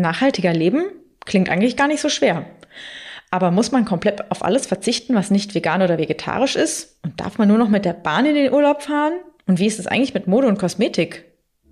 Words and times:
Nachhaltiger 0.00 0.52
Leben 0.52 0.84
klingt 1.24 1.48
eigentlich 1.48 1.76
gar 1.76 1.88
nicht 1.88 2.00
so 2.00 2.08
schwer. 2.08 2.44
Aber 3.30 3.50
muss 3.50 3.72
man 3.72 3.84
komplett 3.84 4.30
auf 4.30 4.44
alles 4.44 4.66
verzichten, 4.66 5.14
was 5.14 5.30
nicht 5.30 5.54
vegan 5.54 5.82
oder 5.82 5.98
vegetarisch 5.98 6.56
ist? 6.56 6.98
Und 7.04 7.20
darf 7.20 7.38
man 7.38 7.48
nur 7.48 7.58
noch 7.58 7.68
mit 7.68 7.84
der 7.84 7.92
Bahn 7.92 8.24
in 8.24 8.34
den 8.34 8.52
Urlaub 8.52 8.82
fahren? 8.82 9.12
Und 9.46 9.58
wie 9.58 9.66
ist 9.66 9.78
es 9.78 9.86
eigentlich 9.86 10.14
mit 10.14 10.26
Mode 10.26 10.46
und 10.46 10.58
Kosmetik? 10.58 11.24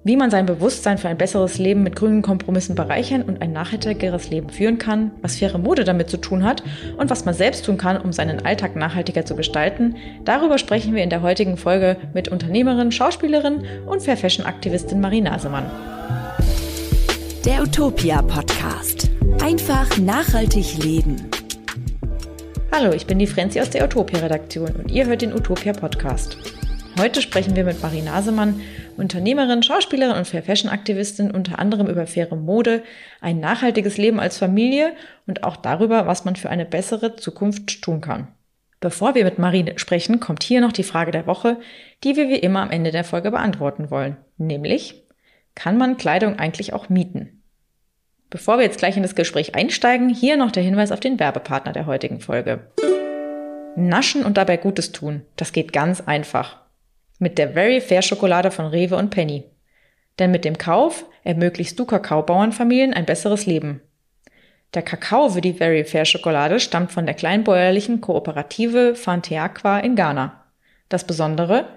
Wie 0.04 0.16
man 0.16 0.30
sein 0.30 0.46
Bewusstsein 0.46 0.98
für 0.98 1.08
ein 1.08 1.18
besseres 1.18 1.58
Leben 1.58 1.82
mit 1.82 1.96
grünen 1.96 2.22
Kompromissen 2.22 2.76
bereichern 2.76 3.22
und 3.22 3.42
ein 3.42 3.52
nachhaltigeres 3.52 4.30
Leben 4.30 4.50
führen 4.50 4.78
kann, 4.78 5.10
was 5.20 5.36
faire 5.36 5.58
Mode 5.58 5.82
damit 5.82 6.08
zu 6.08 6.16
tun 6.16 6.44
hat 6.44 6.62
und 6.96 7.10
was 7.10 7.24
man 7.24 7.34
selbst 7.34 7.64
tun 7.64 7.76
kann, 7.76 8.00
um 8.00 8.12
seinen 8.12 8.44
Alltag 8.46 8.76
nachhaltiger 8.76 9.24
zu 9.24 9.34
gestalten, 9.34 9.96
darüber 10.24 10.58
sprechen 10.58 10.94
wir 10.94 11.02
in 11.02 11.10
der 11.10 11.22
heutigen 11.22 11.56
Folge 11.56 11.96
mit 12.14 12.28
Unternehmerin, 12.28 12.92
Schauspielerin 12.92 13.64
und 13.86 14.00
Fair 14.00 14.16
Fashion 14.16 14.46
Aktivistin 14.46 15.00
Marie 15.00 15.22
Nasemann. 15.22 15.66
Der 17.46 17.62
Utopia 17.62 18.22
Podcast. 18.22 19.08
Einfach 19.40 19.96
nachhaltig 19.98 20.82
leben. 20.82 21.30
Hallo, 22.72 22.90
ich 22.92 23.06
bin 23.06 23.20
die 23.20 23.28
Frenzi 23.28 23.60
aus 23.60 23.70
der 23.70 23.84
Utopia-Redaktion 23.84 24.74
und 24.74 24.90
ihr 24.90 25.06
hört 25.06 25.22
den 25.22 25.32
Utopia-Podcast. 25.32 26.36
Heute 26.98 27.22
sprechen 27.22 27.54
wir 27.54 27.62
mit 27.62 27.80
Marie 27.80 28.02
Nasemann, 28.02 28.60
Unternehmerin, 28.96 29.62
Schauspielerin 29.62 30.16
und 30.16 30.26
Fair 30.26 30.42
Fashion 30.42 30.68
Aktivistin 30.68 31.30
unter 31.30 31.60
anderem 31.60 31.86
über 31.86 32.08
faire 32.08 32.34
Mode, 32.34 32.82
ein 33.20 33.38
nachhaltiges 33.38 33.96
Leben 33.96 34.18
als 34.18 34.38
Familie 34.38 34.94
und 35.28 35.44
auch 35.44 35.54
darüber, 35.54 36.08
was 36.08 36.24
man 36.24 36.34
für 36.34 36.50
eine 36.50 36.64
bessere 36.64 37.14
Zukunft 37.14 37.80
tun 37.80 38.00
kann. 38.00 38.26
Bevor 38.80 39.14
wir 39.14 39.22
mit 39.22 39.38
Marie 39.38 39.72
sprechen, 39.76 40.18
kommt 40.18 40.42
hier 40.42 40.60
noch 40.60 40.72
die 40.72 40.82
Frage 40.82 41.12
der 41.12 41.28
Woche, 41.28 41.60
die 42.02 42.16
wir 42.16 42.28
wie 42.28 42.40
immer 42.40 42.62
am 42.62 42.72
Ende 42.72 42.90
der 42.90 43.04
Folge 43.04 43.30
beantworten 43.30 43.92
wollen. 43.92 44.16
Nämlich, 44.36 45.06
kann 45.54 45.78
man 45.78 45.96
Kleidung 45.96 46.38
eigentlich 46.40 46.72
auch 46.72 46.88
mieten? 46.88 47.35
Bevor 48.36 48.58
wir 48.58 48.64
jetzt 48.64 48.76
gleich 48.76 48.98
in 48.98 49.02
das 49.02 49.14
Gespräch 49.14 49.54
einsteigen, 49.54 50.10
hier 50.10 50.36
noch 50.36 50.50
der 50.50 50.62
Hinweis 50.62 50.92
auf 50.92 51.00
den 51.00 51.18
Werbepartner 51.18 51.72
der 51.72 51.86
heutigen 51.86 52.20
Folge. 52.20 52.70
Naschen 53.76 54.26
und 54.26 54.36
dabei 54.36 54.58
Gutes 54.58 54.92
tun, 54.92 55.22
das 55.36 55.52
geht 55.52 55.72
ganz 55.72 56.02
einfach. 56.02 56.60
Mit 57.18 57.38
der 57.38 57.54
Very 57.54 57.80
Fair 57.80 58.02
Schokolade 58.02 58.50
von 58.50 58.66
Rewe 58.66 58.96
und 58.96 59.08
Penny. 59.08 59.44
Denn 60.18 60.32
mit 60.32 60.44
dem 60.44 60.58
Kauf 60.58 61.06
ermöglichst 61.24 61.78
du 61.78 61.86
Kakaobauernfamilien 61.86 62.92
ein 62.92 63.06
besseres 63.06 63.46
Leben. 63.46 63.80
Der 64.74 64.82
Kakao 64.82 65.30
für 65.30 65.40
die 65.40 65.54
Very 65.54 65.84
Fair 65.84 66.04
Schokolade 66.04 66.60
stammt 66.60 66.92
von 66.92 67.06
der 67.06 67.14
kleinbäuerlichen 67.14 68.02
Kooperative 68.02 68.96
Fanteaqua 68.96 69.78
in 69.78 69.96
Ghana. 69.96 70.44
Das 70.90 71.06
Besondere, 71.06 71.68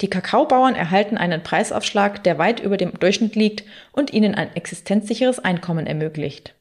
die 0.00 0.10
Kakaobauern 0.10 0.74
erhalten 0.74 1.16
einen 1.16 1.42
Preisaufschlag, 1.42 2.24
der 2.24 2.38
weit 2.38 2.60
über 2.60 2.76
dem 2.76 2.98
Durchschnitt 2.98 3.36
liegt 3.36 3.64
und 3.92 4.12
ihnen 4.12 4.34
ein 4.34 4.54
existenzsicheres 4.56 5.38
Einkommen 5.38 5.86
ermöglicht. 5.86 6.54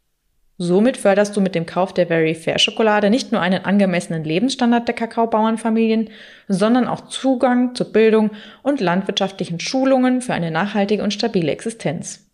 Somit 0.60 0.98
förderst 0.98 1.36
du 1.36 1.42
mit 1.42 1.56
dem 1.56 1.66
Kauf 1.66 1.94
der 1.94 2.08
Very 2.08 2.36
Fair 2.36 2.60
Schokolade 2.60 3.10
nicht 3.10 3.32
nur 3.32 3.42
einen 3.42 3.66
angemessenen 3.66 4.24
Lebensstandard 4.24 4.88
der 4.88 4.94
Kakaobauernfamilien, 4.94 6.12
sondern 6.48 6.88
auch 6.88 7.08
Zugang 7.08 7.74
zu 7.74 7.92
Bildung 7.92 8.30
und 8.62 8.80
landwirtschaftlichen 8.80 9.60
Schulungen 9.60 10.22
für 10.22 10.34
eine 10.34 10.52
nachhaltige 10.52 11.02
und 11.04 11.12
stabile 11.12 11.52
Existenz. 11.52 12.30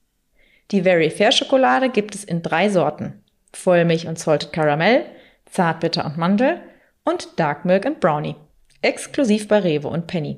Die 0.71 0.81
Very 0.81 1.09
Fair 1.09 1.31
Schokolade 1.31 1.89
gibt 1.89 2.13
es 2.13 2.25
in 2.25 2.41
drei 2.41 2.69
Sorten. 2.69 3.23
Vollmilch 3.53 4.05
und 4.05 4.19
Salted 4.19 4.51
Caramel, 4.51 5.05
Zartbitter 5.45 6.05
und 6.05 6.17
Mandel 6.17 6.59
und 7.05 7.39
Dark 7.39 7.63
Milk 7.63 7.85
and 7.85 7.99
Brownie. 8.01 8.35
Exklusiv 8.81 9.47
bei 9.47 9.59
Rewe 9.59 9.87
und 9.87 10.07
Penny. 10.07 10.37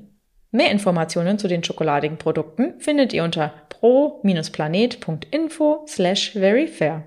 Mehr 0.53 0.69
Informationen 0.69 1.39
zu 1.39 1.47
den 1.47 1.63
schokoladigen 1.63 2.17
Produkten 2.17 2.73
findet 2.77 3.13
ihr 3.13 3.23
unter 3.23 3.53
pro-planet.info 3.69 5.85
slash 5.87 6.33
veryfair. 6.33 7.05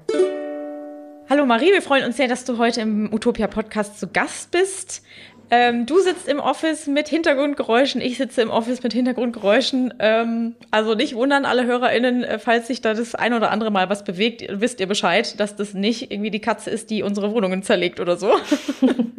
Hallo 1.29 1.45
Marie, 1.45 1.71
wir 1.71 1.83
freuen 1.83 2.07
uns 2.07 2.17
sehr, 2.17 2.27
dass 2.27 2.47
du 2.47 2.57
heute 2.57 2.81
im 2.81 3.13
Utopia 3.13 3.47
Podcast 3.47 4.01
zu 4.01 4.09
Gast 4.09 4.51
bist. 4.51 5.03
Ähm, 5.51 5.85
du 5.85 6.01
sitzt 6.01 6.27
im 6.27 6.41
Office 6.41 6.87
mit 6.87 7.09
Hintergrundgeräuschen, 7.09 8.01
ich 8.01 8.17
sitze 8.17 8.41
im 8.41 8.49
Office 8.49 8.83
mit 8.83 8.95
Hintergrundgeräuschen. 8.95 9.93
Ähm, 9.99 10.55
also 10.71 10.95
nicht 10.95 11.15
wundern 11.15 11.45
alle 11.45 11.67
HörerInnen, 11.67 12.25
äh, 12.25 12.39
falls 12.39 12.69
sich 12.69 12.81
da 12.81 12.95
das 12.95 13.15
ein 13.15 13.35
oder 13.35 13.51
andere 13.51 13.71
Mal 13.71 13.91
was 13.91 14.05
bewegt, 14.05 14.43
wisst 14.49 14.81
ihr 14.81 14.87
Bescheid, 14.87 15.39
dass 15.39 15.55
das 15.55 15.75
nicht 15.75 16.11
irgendwie 16.11 16.31
die 16.31 16.41
Katze 16.41 16.71
ist, 16.71 16.89
die 16.89 17.03
unsere 17.03 17.31
Wohnungen 17.33 17.63
zerlegt 17.63 18.01
oder 18.01 18.17
so. 18.17 18.33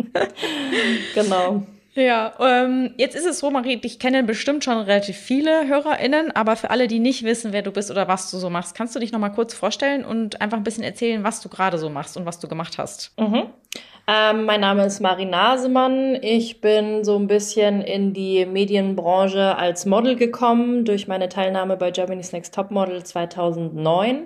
genau. 1.13 1.67
Ja, 1.95 2.33
ähm, 2.39 2.93
jetzt 2.97 3.15
ist 3.15 3.25
es 3.25 3.39
so, 3.39 3.49
Marie, 3.51 3.77
dich 3.77 3.99
kennen 3.99 4.25
bestimmt 4.25 4.65
schon 4.65 4.77
relativ 4.77 5.15
viele 5.15 5.65
HörerInnen, 5.67 6.31
aber 6.35 6.57
für 6.57 6.69
alle, 6.69 6.87
die 6.87 6.99
nicht 6.99 7.23
wissen, 7.23 7.53
wer 7.53 7.61
du 7.61 7.71
bist 7.71 7.89
oder 7.89 8.09
was 8.09 8.29
du 8.31 8.37
so 8.37 8.49
machst, 8.49 8.75
kannst 8.75 8.95
du 8.95 8.99
dich 8.99 9.13
noch 9.13 9.19
mal 9.19 9.29
kurz 9.29 9.53
vorstellen 9.53 10.03
und 10.03 10.41
einfach 10.41 10.57
ein 10.57 10.63
bisschen 10.65 10.83
erzählen, 10.83 11.23
was 11.23 11.39
du 11.39 11.47
gerade 11.47 11.77
so 11.77 11.89
machst 11.89 12.17
und 12.17 12.25
was 12.25 12.39
du 12.39 12.49
gemacht 12.49 12.77
hast? 12.77 13.13
Mhm. 13.17 13.47
Ähm, 14.07 14.45
mein 14.45 14.61
Name 14.61 14.85
ist 14.85 14.99
Marie 14.99 15.25
Nasemann. 15.25 16.15
Ich 16.21 16.61
bin 16.61 17.03
so 17.03 17.17
ein 17.17 17.25
bisschen 17.25 17.81
in 17.81 18.13
die 18.13 18.45
Medienbranche 18.45 19.57
als 19.57 19.87
Model 19.87 20.15
gekommen 20.15 20.85
durch 20.85 21.07
meine 21.07 21.27
Teilnahme 21.27 21.75
bei 21.75 21.89
Germany's 21.89 22.31
Next 22.31 22.53
Top 22.53 22.69
Model 22.69 23.03
2009. 23.03 24.25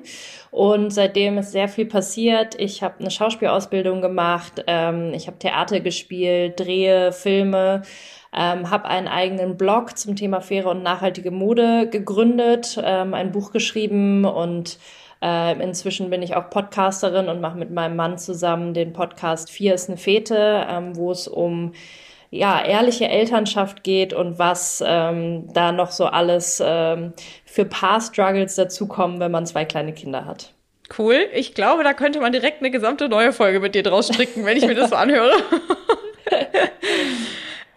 Und 0.52 0.90
seitdem 0.92 1.38
ist 1.38 1.54
sehr 1.54 1.70
viel 1.70 1.86
passiert. 1.86 2.60
Ich 2.60 2.84
habe 2.84 2.96
eine 3.00 3.10
Schauspielausbildung 3.10 4.02
gemacht, 4.02 4.66
ähm, 4.68 5.14
ich 5.14 5.28
habe 5.28 5.40
Theater 5.40 5.80
gespielt, 5.80 6.60
drehe 6.60 7.14
Filme. 7.14 7.84
Ähm, 8.32 8.70
habe 8.70 8.86
einen 8.86 9.08
eigenen 9.08 9.58
Blog 9.58 9.98
zum 9.98 10.16
Thema 10.16 10.42
faire 10.42 10.68
und 10.68 10.84
nachhaltige 10.84 11.32
Mode 11.32 11.90
gegründet, 11.90 12.80
ähm, 12.84 13.16
ein 13.16 13.32
Buch 13.32 13.52
geschrieben 13.52 14.24
und 14.24 14.78
äh, 15.22 15.62
inzwischen 15.62 16.10
bin 16.10 16.22
ich 16.22 16.36
auch 16.36 16.50
Podcasterin 16.50 17.28
und 17.28 17.42
mache 17.42 17.58
mit 17.58 17.72
meinem 17.72 17.96
Mann 17.96 18.18
zusammen 18.18 18.74
den 18.74 18.94
Podcast 18.94 19.50
Vier 19.50 19.74
ist 19.74 19.90
eine 19.90 19.98
Fete, 19.98 20.66
ähm, 20.70 20.96
wo 20.96 21.12
es 21.12 21.28
um 21.28 21.74
ja, 22.32 22.64
ehrliche 22.64 23.08
Elternschaft 23.08 23.84
geht 23.84 24.14
und 24.14 24.38
was 24.38 24.84
ähm, 24.86 25.52
da 25.54 25.72
noch 25.72 25.92
so 25.92 26.06
alles 26.06 26.62
ähm, 26.64 27.14
für 27.44 27.66
Paar-Struggles 27.66 28.56
dazukommen, 28.56 29.20
wenn 29.20 29.32
man 29.32 29.48
zwei 29.48 29.66
kleine 29.66 29.94
Kinder 29.94 30.26
hat. 30.26 30.54
Cool. 30.98 31.28
Ich 31.34 31.54
glaube, 31.54 31.84
da 31.84 31.94
könnte 31.94 32.20
man 32.20 32.32
direkt 32.32 32.60
eine 32.62 32.72
gesamte 32.72 33.10
neue 33.10 33.34
Folge 33.34 33.60
mit 33.60 33.76
dir 33.76 33.84
draus 33.84 34.08
stricken, 34.08 34.46
wenn 34.46 34.58
ich 34.58 34.66
mir 34.66 34.76
das 34.76 34.90
so 34.90 34.96
anhöre. 34.96 35.32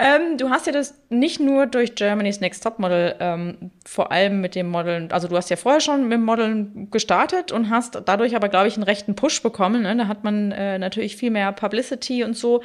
Ähm, 0.05 0.37
du 0.37 0.51
hast 0.51 0.67
ja 0.67 0.73
das 0.73 0.95
nicht 1.11 1.39
nur 1.39 1.67
durch 1.67 1.95
Germany's 1.95 2.41
Next 2.41 2.65
Top 2.65 2.81
Model, 2.81 3.15
ähm, 3.21 3.71
vor 3.87 4.11
allem 4.11 4.41
mit 4.41 4.57
dem 4.57 4.69
Modeln, 4.69 5.13
also 5.13 5.29
du 5.29 5.37
hast 5.37 5.49
ja 5.49 5.55
vorher 5.55 5.81
schon 5.81 6.09
mit 6.09 6.15
dem 6.15 6.25
Modeln 6.25 6.89
gestartet 6.91 7.53
und 7.53 7.71
hast 7.71 8.03
dadurch 8.05 8.35
aber, 8.35 8.49
glaube 8.49 8.67
ich, 8.67 8.75
einen 8.75 8.83
rechten 8.83 9.15
Push 9.15 9.45
bekommen. 9.45 9.83
Ne? 9.83 9.95
Da 9.95 10.09
hat 10.09 10.25
man 10.25 10.51
äh, 10.51 10.77
natürlich 10.81 11.15
viel 11.15 11.31
mehr 11.31 11.53
Publicity 11.53 12.25
und 12.25 12.37
so. 12.37 12.65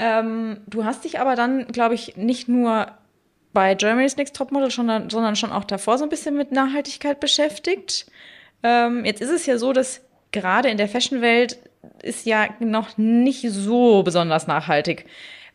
Ähm, 0.00 0.62
du 0.66 0.84
hast 0.84 1.04
dich 1.04 1.20
aber 1.20 1.36
dann, 1.36 1.68
glaube 1.68 1.94
ich, 1.94 2.16
nicht 2.16 2.48
nur 2.48 2.88
bei 3.52 3.76
Germany's 3.76 4.16
Next 4.16 4.34
Top 4.34 4.50
Model, 4.50 4.72
schon, 4.72 4.88
sondern 5.10 5.36
schon 5.36 5.52
auch 5.52 5.64
davor 5.64 5.96
so 5.96 6.02
ein 6.02 6.10
bisschen 6.10 6.36
mit 6.36 6.50
Nachhaltigkeit 6.50 7.20
beschäftigt. 7.20 8.10
Ähm, 8.64 9.04
jetzt 9.04 9.20
ist 9.20 9.30
es 9.30 9.46
ja 9.46 9.58
so, 9.58 9.72
dass 9.72 10.00
gerade 10.32 10.70
in 10.70 10.76
der 10.76 10.88
Fashion-Welt 10.88 11.56
ist 12.02 12.26
ja 12.26 12.48
noch 12.58 12.98
nicht 12.98 13.48
so 13.48 14.02
besonders 14.02 14.48
nachhaltig. 14.48 15.06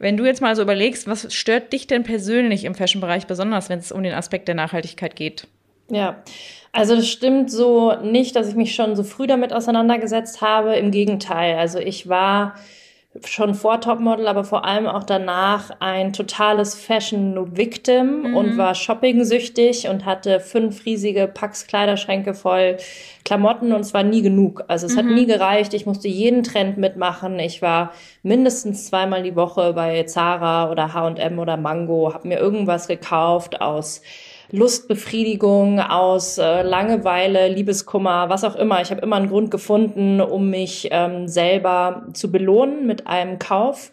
Wenn 0.03 0.17
du 0.17 0.25
jetzt 0.25 0.41
mal 0.41 0.53
so 0.53 0.61
überlegst, 0.61 1.07
was 1.07 1.33
stört 1.33 1.71
dich 1.71 1.87
denn 1.87 2.03
persönlich 2.03 2.65
im 2.65 2.75
Fashion-Bereich 2.75 3.25
besonders, 3.25 3.69
wenn 3.69 3.79
es 3.79 3.89
um 3.89 4.03
den 4.03 4.13
Aspekt 4.13 4.49
der 4.49 4.55
Nachhaltigkeit 4.55 5.15
geht? 5.15 5.47
Ja, 5.89 6.21
also 6.73 6.97
das 6.97 7.07
stimmt 7.07 7.49
so 7.49 7.95
nicht, 8.01 8.35
dass 8.35 8.49
ich 8.49 8.55
mich 8.55 8.75
schon 8.75 8.97
so 8.97 9.03
früh 9.03 9.27
damit 9.27 9.53
auseinandergesetzt 9.53 10.41
habe. 10.41 10.75
Im 10.75 10.91
Gegenteil, 10.91 11.55
also 11.55 11.79
ich 11.79 12.09
war 12.09 12.55
schon 13.25 13.53
vor 13.53 13.79
Topmodel, 13.79 14.28
aber 14.28 14.44
vor 14.44 14.66
allem 14.66 14.88
auch 14.88 15.03
danach 15.03 15.69
ein 15.79 16.13
totales 16.13 16.74
Fashion-Victim 16.74 18.29
mhm. 18.29 18.35
und 18.35 18.57
war 18.57 18.74
shopping-süchtig 18.74 19.88
und 19.88 20.06
hatte 20.06 20.40
fünf 20.40 20.85
riesige 20.85 21.28
Packs 21.28 21.68
Kleiderschränke 21.68 22.34
voll 22.34 22.78
Klamotten 23.24 23.72
und 23.72 23.81
es 23.81 23.94
war 23.94 24.03
nie 24.03 24.24
genug. 24.24 24.63
Also 24.68 24.88
es 24.88 24.94
mhm. 24.94 24.97
hat 24.97 25.06
nie 25.06 25.25
gereicht. 25.28 25.74
Ich 25.75 25.86
musste 25.86 26.07
jeden 26.07 26.42
Trend 26.42 26.77
mitmachen. 26.77 27.39
Ich 27.39 27.62
war 27.62 27.94
mindestens 28.24 28.88
zweimal 28.88 29.21
die 29.21 29.36
Woche 29.36 29.74
bei 29.74 30.04
Zara 30.04 30.71
oder 30.71 30.94
H&M 30.94 31.38
oder 31.38 31.56
Mango, 31.56 32.13
habe 32.13 32.27
mir 32.27 32.39
irgendwas 32.39 32.88
gekauft 32.88 33.62
aus 33.62 34.01
Lustbefriedigung, 34.53 35.79
aus 35.79 36.38
äh, 36.38 36.61
Langeweile, 36.61 37.47
Liebeskummer, 37.47 38.29
was 38.29 38.44
auch 38.44 38.55
immer. 38.55 38.81
Ich 38.81 38.91
habe 38.91 39.01
immer 39.01 39.15
einen 39.15 39.29
Grund 39.29 39.50
gefunden, 39.50 40.21
um 40.21 40.51
mich 40.51 40.89
ähm, 40.91 41.27
selber 41.27 42.05
zu 42.13 42.31
belohnen 42.31 42.85
mit 42.85 43.07
einem 43.07 43.39
Kauf 43.39 43.91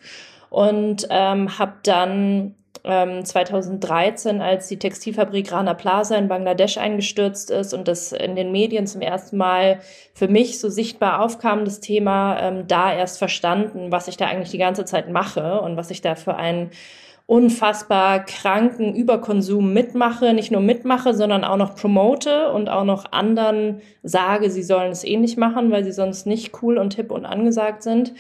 und 0.51 1.09
ähm, 1.09 1.59
habe 1.59 1.73
dann 1.83 2.55
ähm, 2.85 3.25
2013, 3.25 4.43
als 4.43 4.69
die 4.69 4.79
Textilfabrik 4.79 5.51
Rana 5.51 5.73
Plaza 5.73 6.17
in 6.17 6.29
Bangladesch 6.29 6.77
eingestürzt 6.77 7.51
ist 7.51 7.73
und 7.73 7.89
das 7.89 8.13
in 8.13 8.37
den 8.37 8.53
Medien 8.53 8.87
zum 8.87 9.01
ersten 9.01 9.39
Mal 9.39 9.81
für 10.13 10.29
mich 10.29 10.61
so 10.61 10.69
sichtbar 10.69 11.23
aufkam, 11.23 11.65
das 11.65 11.81
Thema, 11.81 12.39
ähm, 12.39 12.69
da 12.69 12.93
erst 12.93 13.17
verstanden, 13.17 13.93
was 13.93 14.09
ich 14.09 14.19
da 14.19 14.27
eigentlich 14.27 14.51
die 14.51 14.59
ganze 14.59 14.85
Zeit 14.85 15.09
mache 15.09 15.63
und 15.63 15.79
was 15.79 15.91
ich 15.91 16.03
da 16.03 16.17
für 16.17 16.37
ein 16.37 16.71
unfassbar 17.31 18.25
kranken 18.25 18.93
Überkonsum 18.93 19.73
mitmache, 19.73 20.35
nicht 20.35 20.51
nur 20.51 20.61
mitmache, 20.61 21.15
sondern 21.15 21.45
auch 21.45 21.57
noch 21.57 21.77
promote 21.77 22.51
und 22.51 22.69
auch 22.69 22.83
noch 22.83 23.13
anderen 23.13 23.83
sage, 24.03 24.51
sie 24.51 24.65
sollen 24.65 24.91
es 24.91 25.05
ähnlich 25.05 25.37
eh 25.37 25.41
machen, 25.41 25.71
weil 25.71 25.85
sie 25.85 25.93
sonst 25.93 26.27
nicht 26.27 26.61
cool 26.61 26.77
und 26.77 26.95
hip 26.95 27.13
und 27.13 27.25
angesagt 27.25 27.85
sind 27.85 28.15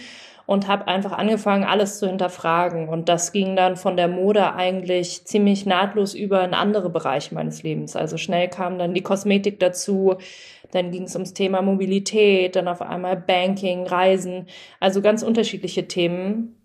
und 0.46 0.68
habe 0.68 0.86
einfach 0.86 1.10
angefangen, 1.10 1.64
alles 1.64 1.98
zu 1.98 2.06
hinterfragen. 2.06 2.88
Und 2.88 3.08
das 3.08 3.32
ging 3.32 3.56
dann 3.56 3.74
von 3.74 3.96
der 3.96 4.06
Mode 4.06 4.54
eigentlich 4.54 5.24
ziemlich 5.24 5.66
nahtlos 5.66 6.14
über 6.14 6.44
in 6.44 6.54
andere 6.54 6.88
Bereiche 6.88 7.34
meines 7.34 7.64
Lebens. 7.64 7.96
Also 7.96 8.16
schnell 8.16 8.46
kam 8.46 8.78
dann 8.78 8.94
die 8.94 9.02
Kosmetik 9.02 9.58
dazu, 9.58 10.18
dann 10.70 10.92
ging 10.92 11.02
es 11.04 11.16
ums 11.16 11.34
Thema 11.34 11.62
Mobilität, 11.62 12.54
dann 12.54 12.68
auf 12.68 12.80
einmal 12.80 13.16
Banking, 13.16 13.88
Reisen, 13.88 14.46
also 14.78 15.02
ganz 15.02 15.24
unterschiedliche 15.24 15.88
Themen. 15.88 16.59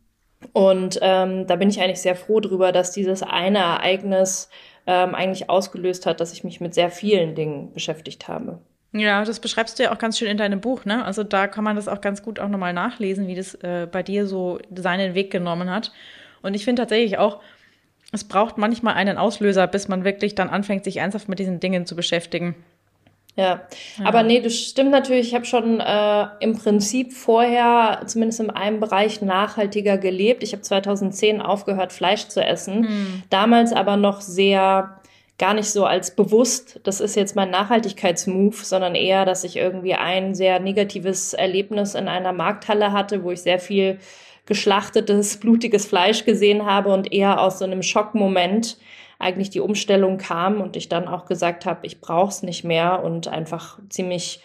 Und 0.54 1.00
ähm, 1.02 1.48
da 1.48 1.56
bin 1.56 1.70
ich 1.70 1.82
eigentlich 1.82 2.02
sehr 2.02 2.16
froh 2.16 2.40
drüber, 2.40 2.72
dass 2.72 2.92
dieses 2.92 3.24
eine 3.24 3.60
Ereignis 3.60 4.50
ähm, 4.88 5.16
eigentlich 5.16 5.50
ausgelöst 5.50 6.06
hat, 6.06 6.20
dass 6.20 6.34
ich 6.34 6.44
mich 6.44 6.62
mit 6.62 6.74
sehr 6.74 6.92
vielen 6.92 7.36
Dingen 7.36 7.74
beschäftigt 7.74 8.28
habe. 8.28 8.60
Ja, 8.94 9.26
das 9.26 9.40
beschreibst 9.40 9.78
du 9.78 9.84
ja 9.84 9.94
auch 9.94 9.98
ganz 9.98 10.18
schön 10.18 10.30
in 10.30 10.38
deinem 10.38 10.62
Buch, 10.62 10.86
ne? 10.86 11.04
Also 11.04 11.24
da 11.24 11.48
kann 11.48 11.66
man 11.66 11.76
das 11.76 11.90
auch 11.90 12.00
ganz 12.00 12.24
gut 12.24 12.40
auch 12.40 12.48
nochmal 12.48 12.72
nachlesen, 12.72 13.28
wie 13.28 13.36
das 13.36 13.56
äh, 13.56 13.88
bei 13.92 14.04
dir 14.04 14.26
so 14.26 14.60
seinen 14.74 15.16
Weg 15.16 15.32
genommen 15.32 15.70
hat. 15.70 15.92
Und 16.42 16.54
ich 16.54 16.64
finde 16.64 16.84
tatsächlich 16.84 17.18
auch, 17.18 17.42
es 18.14 18.24
braucht 18.24 18.58
manchmal 18.58 18.94
einen 18.94 19.18
Auslöser, 19.18 19.68
bis 19.68 19.90
man 19.90 20.06
wirklich 20.06 20.36
dann 20.36 20.50
anfängt, 20.50 20.86
sich 20.86 20.98
ernsthaft 20.98 21.28
mit 21.28 21.40
diesen 21.40 21.60
Dingen 21.60 21.86
zu 21.86 21.98
beschäftigen. 21.98 22.56
Ja. 23.36 23.68
ja. 23.98 24.06
aber 24.06 24.24
nee, 24.24 24.40
das 24.40 24.56
stimmt 24.56 24.92
natürlich. 24.92 25.28
Ich 25.28 25.36
habe 25.36 25.46
schon 25.46 25.80
äh, 25.80 26.28
im 26.40 26.58
Prinzip 26.58 27.14
vorher 27.14 28.02
zumindest 28.06 28.40
in 28.40 28.50
einem 28.50 28.80
Bereich 28.80 29.22
nachhaltiger 29.22 29.98
gelebt. 29.98 30.44
Ich 30.44 30.54
habe 30.54 30.62
2010 30.62 31.42
aufgehört, 31.42 31.92
Fleisch 31.92 32.28
zu 32.28 32.44
essen. 32.44 32.88
Hm. 32.88 33.24
Damals 33.30 33.74
aber 33.74 33.98
noch 33.98 34.22
sehr 34.22 35.02
gar 35.38 35.54
nicht 35.54 35.70
so 35.70 35.86
als 35.86 36.16
bewusst, 36.16 36.80
das 36.84 37.02
ist 37.02 37.16
jetzt 37.16 37.36
mein 37.36 37.50
Nachhaltigkeitsmove, 37.50 38.64
sondern 38.64 38.96
eher, 38.96 39.26
dass 39.26 39.44
ich 39.44 39.58
irgendwie 39.58 39.94
ein 39.94 40.34
sehr 40.34 40.60
negatives 40.60 41.34
Erlebnis 41.34 41.94
in 41.94 42.08
einer 42.08 42.32
Markthalle 42.32 42.94
hatte, 42.94 43.24
wo 43.24 43.32
ich 43.32 43.42
sehr 43.42 43.60
viel 43.60 44.00
geschlachtetes, 44.46 45.38
blutiges 45.38 45.86
Fleisch 45.86 46.24
gesehen 46.24 46.66
habe 46.66 46.94
und 46.94 47.12
eher 47.12 47.42
aus 47.42 47.60
so 47.60 47.66
einem 47.66 47.84
Schockmoment 47.84 48.78
eigentlich 49.20 49.50
die 49.50 49.60
Umstellung 49.60 50.18
kam 50.18 50.62
und 50.62 50.76
ich 50.76 50.90
dann 50.90 51.08
auch 51.08 51.26
gesagt 51.26 51.66
habe, 51.66 51.86
ich 51.86 52.02
brauche 52.02 52.30
es 52.30 52.44
nicht 52.44 52.64
mehr 52.64 53.04
und 53.04 53.28
einfach 53.28 53.80
ziemlich 53.90 54.42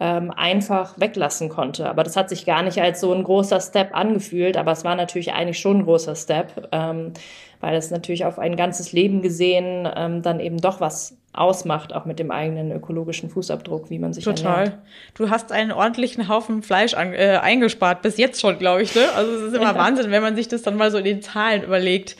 ähm, 0.00 0.32
einfach 0.34 0.98
weglassen 0.98 1.50
konnte. 1.50 1.88
Aber 1.88 2.02
das 2.02 2.16
hat 2.16 2.30
sich 2.30 2.46
gar 2.46 2.62
nicht 2.62 2.80
als 2.80 3.00
so 3.00 3.12
ein 3.12 3.22
großer 3.22 3.60
Step 3.60 3.94
angefühlt, 3.94 4.56
aber 4.56 4.72
es 4.72 4.82
war 4.82 4.96
natürlich 4.96 5.32
eigentlich 5.32 5.58
schon 5.58 5.78
ein 5.78 5.84
großer 5.84 6.16
Step, 6.16 6.68
ähm, 6.72 7.12
weil 7.60 7.76
es 7.76 7.90
natürlich 7.90 8.24
auf 8.24 8.38
ein 8.38 8.56
ganzes 8.56 8.92
Leben 8.92 9.20
gesehen 9.20 9.86
ähm, 9.94 10.22
dann 10.22 10.40
eben 10.40 10.58
doch 10.58 10.80
was 10.80 11.18
ausmacht, 11.32 11.94
auch 11.94 12.06
mit 12.06 12.18
dem 12.18 12.30
eigenen 12.30 12.72
ökologischen 12.72 13.28
Fußabdruck, 13.28 13.90
wie 13.90 13.98
man 13.98 14.12
sich 14.12 14.24
Total. 14.24 14.64
Ernährt. 14.64 14.78
Du 15.14 15.30
hast 15.30 15.52
einen 15.52 15.70
ordentlichen 15.70 16.28
Haufen 16.28 16.62
Fleisch 16.62 16.94
an, 16.94 17.12
äh, 17.12 17.38
eingespart, 17.40 18.02
bis 18.02 18.16
jetzt 18.16 18.40
schon, 18.40 18.58
glaube 18.58 18.82
ich. 18.82 18.94
Ne? 18.94 19.02
Also 19.14 19.32
es 19.32 19.42
ist 19.42 19.54
immer 19.54 19.72
ja. 19.72 19.74
Wahnsinn, 19.76 20.10
wenn 20.10 20.22
man 20.22 20.34
sich 20.34 20.48
das 20.48 20.62
dann 20.62 20.76
mal 20.76 20.90
so 20.90 20.98
in 20.98 21.04
den 21.04 21.22
Zahlen 21.22 21.62
überlegt. 21.62 22.16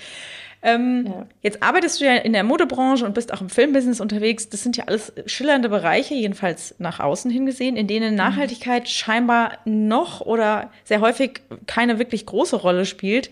Ähm, 0.62 1.06
ja. 1.06 1.26
Jetzt 1.40 1.62
arbeitest 1.62 2.00
du 2.00 2.04
ja 2.04 2.16
in 2.16 2.32
der 2.32 2.44
Modebranche 2.44 3.06
und 3.06 3.14
bist 3.14 3.32
auch 3.32 3.40
im 3.40 3.48
Filmbusiness 3.48 4.00
unterwegs. 4.00 4.50
Das 4.50 4.62
sind 4.62 4.76
ja 4.76 4.84
alles 4.84 5.12
schillernde 5.26 5.68
Bereiche, 5.68 6.14
jedenfalls 6.14 6.74
nach 6.78 7.00
außen 7.00 7.30
hingesehen, 7.30 7.76
in 7.76 7.86
denen 7.86 8.10
mhm. 8.10 8.16
Nachhaltigkeit 8.16 8.82
mhm. 8.82 8.88
scheinbar 8.88 9.58
noch 9.64 10.20
oder 10.20 10.70
sehr 10.84 11.00
häufig 11.00 11.40
keine 11.66 11.98
wirklich 11.98 12.26
große 12.26 12.56
Rolle 12.56 12.84
spielt. 12.84 13.30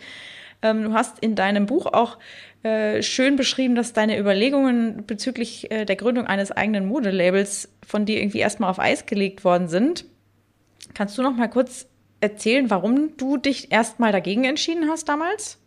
Ähm, 0.62 0.84
du 0.84 0.92
hast 0.94 1.18
in 1.18 1.34
deinem 1.34 1.66
Buch 1.66 1.86
auch 1.86 2.16
äh, 2.62 3.02
schön 3.02 3.36
beschrieben, 3.36 3.74
dass 3.74 3.92
deine 3.92 4.18
Überlegungen 4.18 5.04
bezüglich 5.06 5.70
äh, 5.70 5.84
der 5.84 5.96
Gründung 5.96 6.26
eines 6.26 6.50
eigenen 6.50 6.86
Modelabels 6.86 7.68
von 7.86 8.06
dir 8.06 8.18
irgendwie 8.18 8.40
erstmal 8.40 8.70
auf 8.70 8.80
Eis 8.80 9.06
gelegt 9.06 9.44
worden 9.44 9.68
sind. 9.68 10.06
Kannst 10.94 11.18
du 11.18 11.22
noch 11.22 11.36
mal 11.36 11.48
kurz 11.48 11.86
erzählen, 12.20 12.70
warum 12.70 13.16
du 13.16 13.36
dich 13.36 13.70
erstmal 13.70 14.12
dagegen 14.12 14.44
entschieden 14.44 14.88
hast 14.88 15.08
damals? 15.08 15.58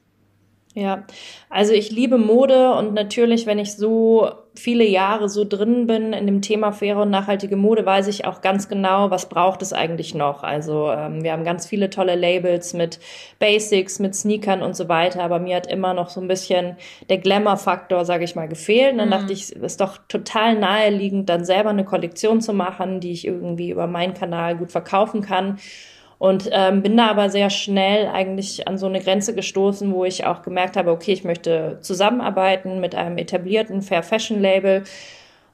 Ja, 0.74 1.04
also 1.50 1.74
ich 1.74 1.92
liebe 1.92 2.18
Mode 2.18 2.74
und 2.76 2.94
natürlich, 2.94 3.46
wenn 3.46 3.60
ich 3.60 3.74
so 3.76 4.32
viele 4.56 4.86
Jahre 4.86 5.28
so 5.28 5.44
drin 5.44 5.86
bin 5.86 6.14
in 6.14 6.26
dem 6.26 6.42
Thema 6.42 6.72
faire 6.72 7.02
und 7.02 7.10
nachhaltige 7.10 7.58
Mode, 7.58 7.86
weiß 7.86 8.08
ich 8.08 8.24
auch 8.24 8.40
ganz 8.40 8.70
genau, 8.70 9.12
was 9.12 9.28
braucht 9.28 9.62
es 9.62 9.74
eigentlich 9.74 10.16
noch. 10.16 10.44
Also 10.44 10.90
ähm, 10.90 11.24
wir 11.24 11.34
haben 11.34 11.44
ganz 11.44 11.66
viele 11.66 11.90
tolle 11.90 12.16
Labels 12.16 12.74
mit 12.74 13.00
Basics, 13.38 14.00
mit 14.00 14.16
Sneakern 14.16 14.62
und 14.62 14.78
so 14.78 14.88
weiter, 14.88 15.24
aber 15.24 15.40
mir 15.40 15.58
hat 15.58 15.68
immer 15.68 15.94
noch 15.94 16.10
so 16.10 16.22
ein 16.22 16.30
bisschen 16.30 16.78
der 17.10 17.18
Glamour-Faktor, 17.18 18.06
sage 18.06 18.24
ich 18.24 18.36
mal, 18.36 18.48
gefehlt. 18.48 18.94
Und 18.94 19.00
dann 19.00 19.10
mhm. 19.10 19.14
dachte 19.14 19.34
ich, 19.34 19.42
es 19.42 19.52
ist 19.52 19.82
doch 19.82 19.98
total 20.08 20.58
naheliegend, 20.58 21.28
dann 21.28 21.44
selber 21.44 21.72
eine 21.72 21.84
Kollektion 21.84 22.40
zu 22.40 22.54
machen, 22.54 23.02
die 23.02 23.12
ich 23.12 23.28
irgendwie 23.28 23.72
über 23.72 23.88
meinen 23.88 24.14
Kanal 24.14 24.56
gut 24.56 24.72
verkaufen 24.72 25.20
kann. 25.20 25.60
Und 26.22 26.48
ähm, 26.52 26.84
bin 26.84 26.98
da 26.98 27.08
aber 27.08 27.32
sehr 27.32 27.50
schnell 27.50 28.06
eigentlich 28.06 28.68
an 28.68 28.78
so 28.78 28.86
eine 28.86 29.00
Grenze 29.00 29.34
gestoßen, 29.34 29.92
wo 29.92 30.06
ich 30.06 30.24
auch 30.24 30.44
gemerkt 30.44 30.78
habe, 30.78 30.92
okay, 30.92 31.14
ich 31.14 31.24
möchte 31.24 31.80
zusammenarbeiten 31.82 32.80
mit 32.80 32.94
einem 32.94 33.18
etablierten 33.18 33.82
Fair 33.82 34.04
Fashion 34.04 34.40
Label. 34.40 34.84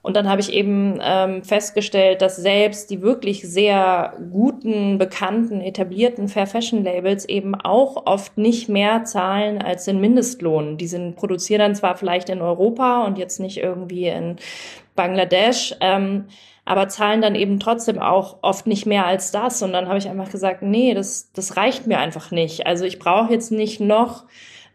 Und 0.01 0.17
dann 0.17 0.27
habe 0.27 0.41
ich 0.41 0.51
eben 0.51 0.99
ähm, 1.01 1.41
festgestellt, 1.41 2.21
dass 2.21 2.35
selbst 2.35 2.89
die 2.89 3.01
wirklich 3.01 3.49
sehr 3.49 4.17
guten, 4.29 4.97
bekannten, 4.97 5.61
etablierten 5.61 6.27
Fair 6.27 6.47
Fashion 6.47 6.83
Labels 6.83 7.23
eben 7.29 7.55
auch 7.55 8.05
oft 8.05 8.37
nicht 8.37 8.67
mehr 8.67 9.05
zahlen 9.05 9.61
als 9.61 9.85
den 9.85 10.01
Mindestlohn. 10.01 10.77
Die 10.77 10.87
sind 10.87 11.15
produzieren 11.15 11.59
dann 11.59 11.75
zwar 11.75 11.95
vielleicht 11.95 12.27
in 12.27 12.41
Europa 12.41 13.05
und 13.05 13.17
jetzt 13.17 13.39
nicht 13.39 13.59
irgendwie 13.59 14.07
in 14.07 14.35
Bangladesch. 14.95 15.75
Ähm, 15.79 16.25
aber 16.67 16.89
zahlen 16.89 17.21
dann 17.21 17.33
eben 17.33 17.61
trotzdem 17.61 17.97
auch 17.97 18.39
oft 18.41 18.67
nicht 18.67 18.85
mehr 18.85 19.05
als 19.05 19.31
das. 19.31 19.61
Und 19.63 19.71
dann 19.71 19.87
habe 19.87 19.97
ich 19.97 20.09
einfach 20.09 20.29
gesagt, 20.29 20.61
nee, 20.61 20.93
das, 20.93 21.31
das 21.31 21.55
reicht 21.55 21.87
mir 21.87 21.97
einfach 21.99 22.29
nicht. 22.29 22.67
Also 22.67 22.83
ich 22.83 22.99
brauche 22.99 23.31
jetzt 23.31 23.53
nicht 23.53 23.79
noch 23.79 24.25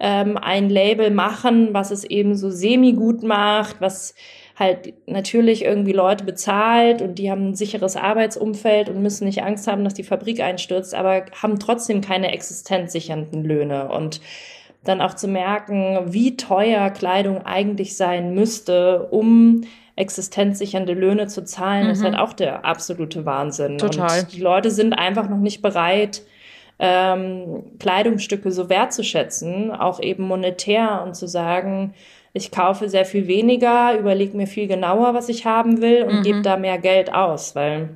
ähm, 0.00 0.38
ein 0.38 0.70
Label 0.70 1.10
machen, 1.10 1.74
was 1.74 1.90
es 1.90 2.04
eben 2.04 2.34
so 2.34 2.48
semi-gut 2.48 3.22
macht, 3.22 3.82
was 3.82 4.14
halt 4.58 4.94
natürlich 5.06 5.64
irgendwie 5.66 5.92
Leute 5.92 6.24
bezahlt 6.24 7.02
und 7.02 7.18
die 7.18 7.30
haben 7.30 7.50
ein 7.50 7.54
sicheres 7.54 7.96
Arbeitsumfeld 7.96 8.88
und 8.88 9.02
müssen 9.02 9.26
nicht 9.26 9.42
Angst 9.42 9.66
haben, 9.66 9.84
dass 9.84 9.92
die 9.92 10.02
Fabrik 10.02 10.40
einstürzt, 10.40 10.94
aber 10.94 11.26
haben 11.42 11.58
trotzdem 11.58 12.00
keine 12.00 12.32
existenzsichernden 12.32 13.44
Löhne. 13.44 13.88
Und 13.90 14.22
dann 14.82 15.02
auch 15.02 15.14
zu 15.14 15.28
merken, 15.28 15.98
wie 16.06 16.36
teuer 16.36 16.88
Kleidung 16.90 17.44
eigentlich 17.44 17.96
sein 17.96 18.34
müsste, 18.34 19.08
um 19.10 19.62
existenzsichernde 19.96 20.94
Löhne 20.94 21.26
zu 21.26 21.44
zahlen, 21.44 21.84
mhm. 21.86 21.92
ist 21.92 22.04
halt 22.04 22.16
auch 22.16 22.32
der 22.32 22.64
absolute 22.64 23.24
Wahnsinn. 23.26 23.78
Total. 23.78 24.20
Und 24.20 24.32
die 24.32 24.40
Leute 24.40 24.70
sind 24.70 24.94
einfach 24.94 25.28
noch 25.28 25.38
nicht 25.38 25.62
bereit, 25.62 26.22
ähm, 26.78 27.64
Kleidungsstücke 27.78 28.50
so 28.50 28.68
wertzuschätzen, 28.68 29.70
auch 29.70 30.00
eben 30.00 30.24
monetär 30.24 31.02
und 31.06 31.14
zu 31.14 31.28
sagen, 31.28 31.94
ich 32.32 32.50
kaufe 32.50 32.88
sehr 32.88 33.04
viel 33.04 33.26
weniger, 33.26 33.98
überlege 33.98 34.36
mir 34.36 34.46
viel 34.46 34.66
genauer, 34.66 35.14
was 35.14 35.28
ich 35.28 35.44
haben 35.44 35.82
will 35.82 36.04
und 36.04 36.20
mhm. 36.20 36.22
gebe 36.22 36.42
da 36.42 36.56
mehr 36.56 36.78
Geld 36.78 37.12
aus, 37.12 37.54
weil 37.54 37.90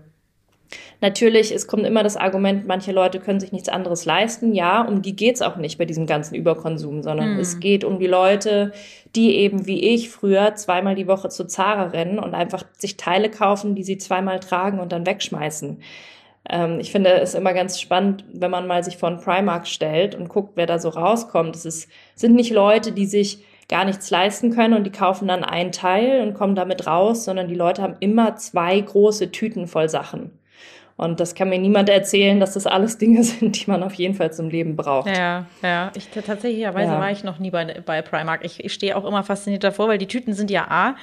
Natürlich, 1.01 1.53
es 1.53 1.67
kommt 1.67 1.85
immer 1.85 2.03
das 2.03 2.17
Argument, 2.17 2.67
manche 2.67 2.93
Leute 2.93 3.21
können 3.21 3.41
sich 3.41 3.53
nichts 3.53 3.69
anderes 3.69 4.05
leisten. 4.05 4.55
Ja, 4.55 4.83
um 4.83 5.03
die 5.03 5.15
geht's 5.15 5.43
auch 5.43 5.57
nicht 5.57 5.79
bei 5.79 5.85
diesem 5.85 6.07
ganzen 6.07 6.35
Überkonsum, 6.35 7.03
sondern 7.03 7.35
mhm. 7.35 7.41
es 7.41 7.61
geht 7.61 7.85
um 7.85 7.99
die 7.99 8.07
Leute, 8.07 8.73
die 9.15 9.37
eben 9.37 9.67
wie 9.67 9.95
ich 9.95 10.11
früher 10.11 10.55
zweimal 10.55 10.95
die 10.95 11.07
Woche 11.07 11.29
zu 11.29 11.47
Zara 11.47 11.89
rennen 11.89 12.19
und 12.19 12.35
einfach 12.35 12.65
sich 12.77 12.97
Teile 12.97 13.31
kaufen, 13.31 13.75
die 13.75 13.85
sie 13.85 13.99
zweimal 13.99 14.41
tragen 14.41 14.81
und 14.81 14.93
dann 14.93 15.07
wegschmeißen. 15.07 15.81
Ähm, 16.49 16.81
ich 16.81 16.93
finde 16.93 17.11
es 17.21 17.35
immer 17.35 17.53
ganz 17.53 17.81
spannend, 17.81 18.25
wenn 18.33 18.51
man 18.51 18.67
mal 18.67 18.83
sich 18.85 18.97
vor 18.97 19.09
einen 19.09 19.21
Primark 19.21 19.67
stellt 19.67 20.15
und 20.15 20.29
guckt, 20.29 20.53
wer 20.55 20.67
da 20.67 20.79
so 20.79 20.89
rauskommt. 20.89 21.57
Es 21.57 21.65
ist, 21.65 21.89
sind 22.15 22.35
nicht 22.35 22.53
Leute, 22.53 22.93
die 22.93 23.07
sich 23.07 23.45
gar 23.69 23.85
nichts 23.85 24.11
leisten 24.11 24.53
können 24.53 24.75
und 24.75 24.85
die 24.85 24.93
kaufen 24.93 25.29
dann 25.29 25.43
einen 25.43 25.73
Teil 25.73 26.21
und 26.23 26.35
kommen 26.35 26.55
damit 26.55 26.87
raus, 26.87 27.25
sondern 27.25 27.49
die 27.49 27.55
Leute 27.55 27.83
haben 27.83 27.97
immer 28.01 28.37
zwei 28.37 28.79
große 28.81 29.33
Tüten 29.33 29.67
voll 29.67 29.89
Sachen. 29.89 30.31
Und 30.97 31.21
das 31.21 31.35
kann 31.35 31.51
mir 31.51 31.59
niemand 31.59 31.91
erzählen, 31.91 32.41
dass 32.41 32.55
das 32.55 32.67
alles 32.67 32.97
Dinge 32.97 33.23
sind, 33.25 33.61
die 33.61 33.71
man 33.71 33.83
auf 33.83 33.95
jeden 33.95 34.15
Fall 34.15 34.33
zum 34.33 34.49
Leben 34.49 34.77
braucht. 34.77 35.15
Ja, 35.15 35.47
ja. 35.63 35.93
Ich, 35.95 36.09
tatsächlicherweise 36.09 36.93
ja. 36.93 36.99
war 36.99 37.11
ich 37.11 37.23
noch 37.23 37.39
nie 37.39 37.51
bei, 37.51 37.83
bei 37.85 38.01
Primark. 38.03 38.45
Ich, 38.45 38.65
ich 38.65 38.73
stehe 38.73 38.97
auch 38.97 39.05
immer 39.05 39.23
fasziniert 39.23 39.65
davor, 39.65 39.89
weil 39.89 39.99
die 39.99 40.07
Tüten 40.07 40.33
sind 40.33 40.51
ja 40.51 40.67
A, 40.69 40.97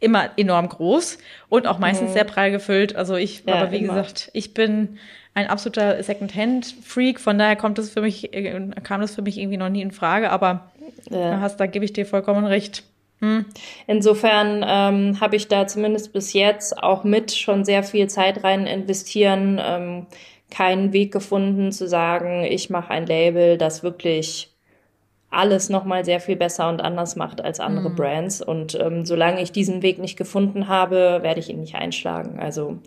immer 0.00 0.30
enorm 0.36 0.68
groß 0.68 1.18
und 1.48 1.66
auch 1.66 1.78
meistens 1.78 2.10
mhm. 2.10 2.14
sehr 2.14 2.24
prall 2.24 2.50
gefüllt. 2.50 2.96
Also 2.96 3.16
ich, 3.16 3.44
ja, 3.46 3.56
aber 3.56 3.70
wie 3.70 3.78
immer. 3.78 3.88
gesagt, 3.88 4.30
ich 4.32 4.54
bin 4.54 4.98
ein 5.34 5.48
absoluter 5.48 6.02
Secondhand-Freak, 6.02 7.20
von 7.20 7.38
daher 7.38 7.56
kommt 7.56 7.78
das 7.78 7.90
für 7.90 8.00
mich, 8.00 8.32
äh, 8.32 8.70
kam 8.82 9.00
das 9.00 9.14
für 9.14 9.22
mich 9.22 9.38
irgendwie 9.38 9.56
noch 9.56 9.68
nie 9.68 9.82
in 9.82 9.90
Frage, 9.90 10.30
aber 10.30 10.70
ja. 11.10 11.40
hast, 11.40 11.58
da 11.58 11.66
gebe 11.66 11.84
ich 11.84 11.92
dir 11.92 12.06
vollkommen 12.06 12.44
recht. 12.44 12.84
Hm. 13.24 13.46
Insofern 13.86 14.62
ähm, 14.68 15.20
habe 15.20 15.36
ich 15.36 15.48
da 15.48 15.66
zumindest 15.66 16.12
bis 16.12 16.34
jetzt 16.34 16.76
auch 16.82 17.04
mit 17.04 17.32
schon 17.32 17.64
sehr 17.64 17.82
viel 17.82 18.06
Zeit 18.08 18.44
rein 18.44 18.66
investieren, 18.66 19.58
ähm, 19.62 20.06
keinen 20.50 20.92
Weg 20.92 21.10
gefunden 21.12 21.72
zu 21.72 21.88
sagen, 21.88 22.44
ich 22.44 22.68
mache 22.68 22.90
ein 22.90 23.06
Label, 23.06 23.56
das 23.56 23.82
wirklich 23.82 24.53
alles 25.34 25.68
nochmal 25.68 26.04
sehr 26.04 26.20
viel 26.20 26.36
besser 26.36 26.68
und 26.68 26.80
anders 26.80 27.16
macht 27.16 27.42
als 27.44 27.60
andere 27.60 27.90
mhm. 27.90 27.96
Brands. 27.96 28.40
Und 28.40 28.78
ähm, 28.80 29.04
solange 29.04 29.42
ich 29.42 29.52
diesen 29.52 29.82
Weg 29.82 29.98
nicht 29.98 30.16
gefunden 30.16 30.68
habe, 30.68 31.18
werde 31.22 31.40
ich 31.40 31.50
ihn 31.50 31.60
nicht 31.60 31.74
einschlagen. 31.74 32.38
Also 32.40 32.78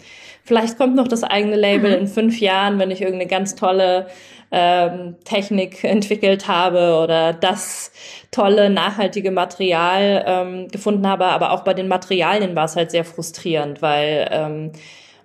vielleicht 0.44 0.78
kommt 0.78 0.96
noch 0.96 1.08
das 1.08 1.24
eigene 1.24 1.56
Label 1.56 1.92
mhm. 1.92 2.02
in 2.02 2.08
fünf 2.08 2.40
Jahren, 2.40 2.80
wenn 2.80 2.92
ich 2.92 3.02
irgendeine 3.02 3.30
ganz 3.30 3.56
tolle 3.56 4.08
ähm, 4.52 5.16
Technik 5.26 5.84
entwickelt 5.84 6.48
habe 6.48 7.00
oder 7.04 7.34
das 7.34 7.92
tolle, 8.32 8.70
nachhaltige 8.70 9.32
Material 9.32 10.24
ähm, 10.26 10.68
gefunden 10.70 11.08
habe. 11.08 11.26
Aber 11.26 11.52
auch 11.52 11.64
bei 11.64 11.74
den 11.74 11.88
Materialien 11.88 12.56
war 12.56 12.66
es 12.66 12.76
halt 12.76 12.92
sehr 12.92 13.06
frustrierend, 13.06 13.82
weil 13.82 14.28
ähm, 14.32 14.72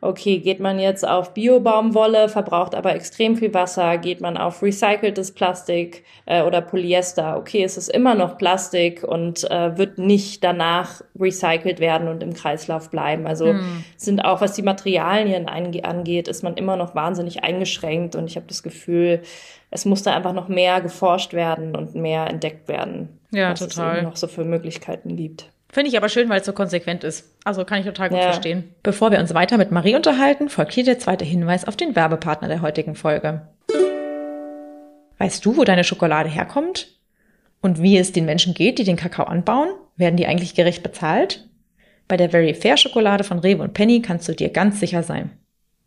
okay, 0.03 0.41
geht 0.41 0.59
man 0.59 0.81
jetzt 0.81 1.07
auf 1.07 1.33
Biobaumwolle, 1.33 2.29
verbraucht 2.29 2.75
aber 2.75 2.95
extrem 2.95 3.37
viel 3.37 3.55
Wasser, 3.55 3.99
geht 3.99 4.21
man 4.21 4.37
auf 4.37 4.61
recyceltes 4.61 5.33
Plastik 5.33 6.05
äh, 6.27 6.43
oder 6.43 6.61
Polyester, 6.61 7.37
okay, 7.39 7.63
es 7.63 7.77
ist 7.77 7.89
immer 7.89 8.17
noch 8.17 8.37
Plastik 8.37 9.05
und 9.05 9.49
äh, 9.49 9.79
wird 9.79 9.99
nicht 9.99 10.43
danach 10.43 11.03
recycelt 11.19 11.79
werden 11.79 12.09
und 12.09 12.21
im 12.23 12.35
Kreislauf 12.35 12.91
bleiben. 12.91 13.29
Also 13.29 13.51
hm. 13.51 13.85
sind 13.97 14.25
auch, 14.25 14.41
was 14.41 14.55
die 14.55 14.63
Materialien 14.63 15.49
angeht, 15.49 16.27
ist 16.27 16.43
man 16.43 16.57
immer 16.57 16.77
noch 16.77 16.97
wahnsinnig 16.97 17.45
eingeschränkt 17.45 18.17
und 18.17 18.27
ich 18.27 18.35
habe 18.35 18.47
das 18.49 18.65
Gefühl, 18.65 19.23
es 19.71 19.85
muss 19.85 20.03
da 20.03 20.15
einfach 20.15 20.33
noch 20.33 20.49
mehr 20.49 20.81
geforscht 20.81 21.33
werden 21.33 21.77
und 21.77 21.95
mehr 21.95 22.27
entdeckt 22.27 22.67
werden. 22.67 23.21
Ja, 23.31 23.53
was 23.53 23.61
total. 23.61 23.99
es 23.99 24.03
noch 24.03 24.17
so 24.17 24.27
für 24.27 24.45
Möglichkeiten 24.45 25.17
gibt. 25.17 25.49
Finde 25.73 25.89
ich 25.89 25.97
aber 25.97 26.11
schön, 26.11 26.29
weil 26.29 26.41
es 26.41 26.47
so 26.47 26.53
konsequent 26.53 27.03
ist. 27.03 27.35
Also 27.45 27.65
kann 27.65 27.81
ich 27.81 27.87
total 27.87 28.11
gut 28.11 28.19
ja. 28.19 28.25
verstehen. 28.25 28.75
Bevor 28.83 29.11
wir 29.11 29.19
uns 29.19 29.33
weiter 29.33 29.57
mit 29.57 29.73
Marie 29.73 29.97
unterhalten, 29.97 30.51
folgt 30.51 30.73
hier 30.73 30.85
der 30.85 30.99
zweite 30.99 31.25
Hinweis 31.25 31.67
auf 31.67 31.77
den 31.77 31.97
Werbepartner 31.97 32.49
der 32.49 32.61
heutigen 32.61 32.95
Folge. 32.95 33.49
Weißt 35.17 35.45
du, 35.47 35.57
wo 35.57 35.65
deine 35.65 35.85
Schokolade 35.85 36.29
herkommt? 36.29 36.89
Und 37.63 37.81
wie 37.81 37.97
es 37.97 38.13
den 38.13 38.27
Menschen 38.27 38.53
geht, 38.53 38.79
die 38.79 38.85
den 38.85 38.97
Kakao 38.97 39.25
anbauen? 39.25 39.71
Werden 39.97 40.17
die 40.17 40.27
eigentlich 40.27 40.55
gerecht 40.55 40.83
bezahlt? 40.83 41.49
Bei 42.07 42.19
der 42.19 42.29
Very 42.29 42.53
Fair 42.53 42.77
Schokolade 42.77 43.25
von 43.25 43.39
Rewe 43.39 43.63
und 43.63 43.73
Penny 43.73 44.03
kannst 44.03 44.29
du 44.29 44.35
dir 44.35 44.51
ganz 44.51 44.79
sicher 44.79 45.03
sein. 45.03 45.31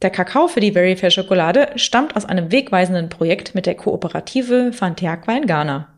Der 0.02 0.10
Kakao 0.10 0.48
für 0.48 0.62
die 0.62 0.72
Very 0.72 0.96
Fair 0.96 1.12
Schokolade 1.12 1.70
stammt 1.76 2.16
aus 2.16 2.26
einem 2.26 2.52
wegweisenden 2.52 3.10
Projekt 3.10 3.54
mit 3.54 3.68
der 3.68 3.76
Kooperative 3.76 4.74
Fanteakwa 4.74 5.38
in 5.38 5.46
Ghana. 5.46 5.95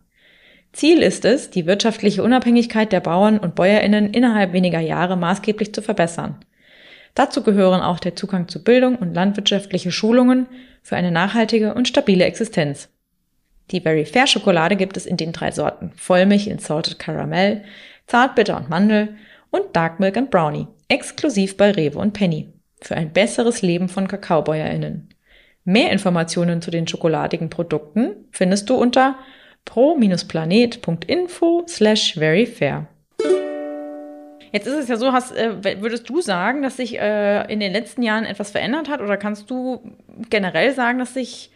Ziel 0.74 1.01
ist 1.01 1.25
es, 1.25 1.50
die 1.50 1.65
wirtschaftliche 1.65 2.24
Unabhängigkeit 2.24 2.91
der 2.91 3.00
Bauern 3.00 3.39
und 3.39 3.55
Bäuerinnen 3.55 4.13
innerhalb 4.13 4.53
weniger 4.53 4.79
Jahre 4.79 5.17
maßgeblich 5.17 5.74
zu 5.74 5.81
verbessern. 5.81 6.38
Dazu 7.15 7.41
gehören 7.41 7.81
auch 7.81 8.00
der 8.00 8.15
Zugang 8.15 8.47
zu 8.47 8.63
Bildung 8.63 8.95
und 8.95 9.15
landwirtschaftliche 9.15 9.91
Schulungen 9.91 10.45
für 10.83 10.95
eine 10.95 11.12
nachhaltige 11.12 11.74
und 11.74 11.88
stabile 11.88 12.25
Existenz. 12.25 12.89
Die 13.71 13.81
Very 13.81 14.05
Fair 14.05 14.27
Schokolade 14.27 14.75
gibt 14.75 14.95
es 14.97 15.05
in 15.05 15.17
den 15.17 15.33
drei 15.33 15.51
Sorten 15.51 15.91
Vollmilch 15.95 16.47
in 16.47 16.59
Salted 16.59 17.00
Caramel, 17.00 17.63
Zartbitter 18.05 18.55
und 18.55 18.69
Mandel 18.69 19.15
und 19.50 19.63
Dark 19.75 20.00
Milk 20.00 20.15
and 20.15 20.29
Brownie, 20.29 20.67
exklusiv 20.88 21.57
bei 21.57 21.71
Rewe 21.71 21.97
und 21.97 22.13
Penny. 22.13 22.53
Für 22.81 22.95
ein 22.95 23.12
besseres 23.12 23.62
Leben 23.62 23.89
von 23.89 24.07
KakaobäuerInnen. 24.07 25.09
Mehr 25.65 25.91
Informationen 25.91 26.62
zu 26.62 26.71
den 26.71 26.88
schokoladigen 26.88 27.50
Produkten 27.50 28.27
findest 28.31 28.69
du 28.69 28.75
unter 28.75 29.17
pro-planet.info 29.67 31.65
slash 31.67 32.15
veryfair. 32.15 32.88
Jetzt 34.51 34.65
ist 34.65 34.75
es 34.75 34.88
ja 34.88 34.95
so, 34.95 35.12
hast, 35.12 35.36
äh, 35.36 35.81
würdest 35.81 36.09
du 36.09 36.21
sagen, 36.21 36.63
dass 36.63 36.77
sich 36.77 36.97
äh, 36.97 37.51
in 37.51 37.59
den 37.59 37.74
letzten 37.74 38.01
Jahren 38.01 38.25
etwas 38.25 38.50
verändert 38.50 38.89
hat 38.89 39.01
oder 39.01 39.17
kannst 39.17 39.51
du 39.51 39.81
generell 40.29 40.74
sagen, 40.74 40.97
dass 40.97 41.13
sich 41.13 41.51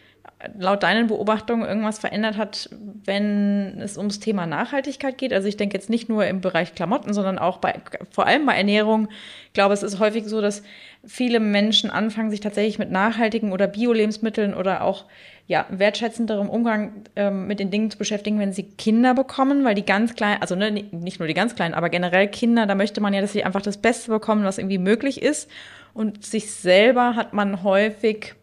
laut 0.58 0.82
deinen 0.82 1.06
Beobachtungen 1.06 1.66
irgendwas 1.66 1.98
verändert 1.98 2.36
hat, 2.36 2.68
wenn 3.04 3.78
es 3.80 3.96
ums 3.96 4.20
Thema 4.20 4.46
Nachhaltigkeit 4.46 5.18
geht? 5.18 5.32
Also 5.32 5.48
ich 5.48 5.56
denke 5.56 5.76
jetzt 5.76 5.90
nicht 5.90 6.08
nur 6.08 6.26
im 6.26 6.40
Bereich 6.40 6.74
Klamotten, 6.74 7.12
sondern 7.14 7.38
auch 7.38 7.58
bei, 7.58 7.74
vor 8.10 8.26
allem 8.26 8.46
bei 8.46 8.56
Ernährung. 8.56 9.08
Ich 9.46 9.52
glaube, 9.52 9.74
es 9.74 9.82
ist 9.82 9.98
häufig 9.98 10.24
so, 10.26 10.40
dass 10.40 10.62
viele 11.04 11.40
Menschen 11.40 11.90
anfangen, 11.90 12.30
sich 12.30 12.40
tatsächlich 12.40 12.78
mit 12.78 12.90
nachhaltigen 12.90 13.52
oder 13.52 13.66
Bio-Lebensmitteln 13.66 14.54
oder 14.54 14.82
auch 14.82 15.04
ja, 15.46 15.66
wertschätzenderem 15.68 16.48
Umgang 16.48 17.04
ähm, 17.16 17.46
mit 17.46 17.58
den 17.58 17.70
Dingen 17.70 17.90
zu 17.90 17.98
beschäftigen, 17.98 18.38
wenn 18.38 18.52
sie 18.52 18.62
Kinder 18.62 19.14
bekommen, 19.14 19.64
weil 19.64 19.74
die 19.74 19.84
ganz 19.84 20.14
kleinen, 20.14 20.40
also 20.40 20.54
ne, 20.54 20.70
nicht 20.70 21.18
nur 21.18 21.26
die 21.26 21.34
ganz 21.34 21.54
kleinen, 21.54 21.74
aber 21.74 21.90
generell 21.90 22.28
Kinder, 22.28 22.66
da 22.66 22.74
möchte 22.74 23.00
man 23.00 23.12
ja, 23.12 23.20
dass 23.20 23.32
sie 23.32 23.44
einfach 23.44 23.62
das 23.62 23.76
Beste 23.76 24.10
bekommen, 24.10 24.44
was 24.44 24.58
irgendwie 24.58 24.78
möglich 24.78 25.20
ist. 25.20 25.50
Und 25.94 26.24
sich 26.24 26.50
selber 26.52 27.16
hat 27.16 27.34
man 27.34 27.62
häufig, 27.62 28.34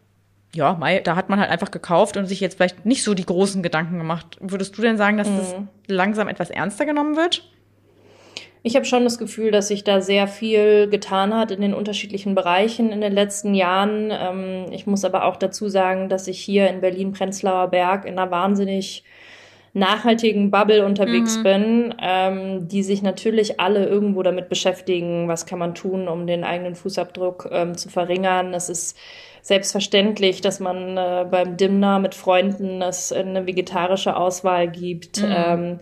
ja, 0.54 0.78
da 1.04 1.16
hat 1.16 1.28
man 1.28 1.38
halt 1.38 1.50
einfach 1.50 1.70
gekauft 1.70 2.16
und 2.16 2.26
sich 2.26 2.40
jetzt 2.40 2.56
vielleicht 2.56 2.84
nicht 2.84 3.04
so 3.04 3.14
die 3.14 3.26
großen 3.26 3.62
Gedanken 3.62 3.98
gemacht. 3.98 4.36
Würdest 4.40 4.76
du 4.76 4.82
denn 4.82 4.96
sagen, 4.96 5.16
dass 5.16 5.28
mhm. 5.28 5.36
das 5.36 5.54
langsam 5.86 6.28
etwas 6.28 6.50
ernster 6.50 6.86
genommen 6.86 7.16
wird? 7.16 7.44
Ich 8.62 8.76
habe 8.76 8.84
schon 8.84 9.04
das 9.04 9.16
Gefühl, 9.16 9.52
dass 9.52 9.68
sich 9.68 9.84
da 9.84 10.02
sehr 10.02 10.28
viel 10.28 10.88
getan 10.88 11.34
hat 11.34 11.50
in 11.50 11.62
den 11.62 11.72
unterschiedlichen 11.72 12.34
Bereichen 12.34 12.90
in 12.90 13.00
den 13.00 13.12
letzten 13.12 13.54
Jahren. 13.54 14.10
Ähm, 14.10 14.66
ich 14.70 14.86
muss 14.86 15.04
aber 15.04 15.24
auch 15.24 15.36
dazu 15.36 15.68
sagen, 15.68 16.08
dass 16.08 16.28
ich 16.28 16.40
hier 16.40 16.68
in 16.68 16.80
Berlin-Prenzlauer 16.80 17.68
Berg 17.68 18.04
in 18.04 18.18
einer 18.18 18.30
wahnsinnig 18.30 19.04
nachhaltigen 19.72 20.50
Bubble 20.50 20.84
unterwegs 20.84 21.38
mhm. 21.38 21.42
bin, 21.42 21.94
ähm, 22.02 22.68
die 22.68 22.82
sich 22.82 23.02
natürlich 23.02 23.60
alle 23.60 23.86
irgendwo 23.86 24.22
damit 24.22 24.48
beschäftigen, 24.48 25.28
was 25.28 25.46
kann 25.46 25.60
man 25.60 25.74
tun, 25.74 26.08
um 26.08 26.26
den 26.26 26.44
eigenen 26.44 26.74
Fußabdruck 26.74 27.48
ähm, 27.52 27.76
zu 27.76 27.88
verringern. 27.88 28.52
Es 28.52 28.68
ist 28.68 28.98
selbstverständlich, 29.42 30.40
dass 30.40 30.60
man 30.60 30.96
äh, 30.96 31.26
beim 31.30 31.56
Dimner 31.56 31.98
mit 31.98 32.14
Freunden 32.14 32.82
es 32.82 33.12
eine 33.12 33.46
vegetarische 33.46 34.16
Auswahl 34.16 34.68
gibt. 34.68 35.22
Mhm. 35.22 35.34
Ähm, 35.34 35.80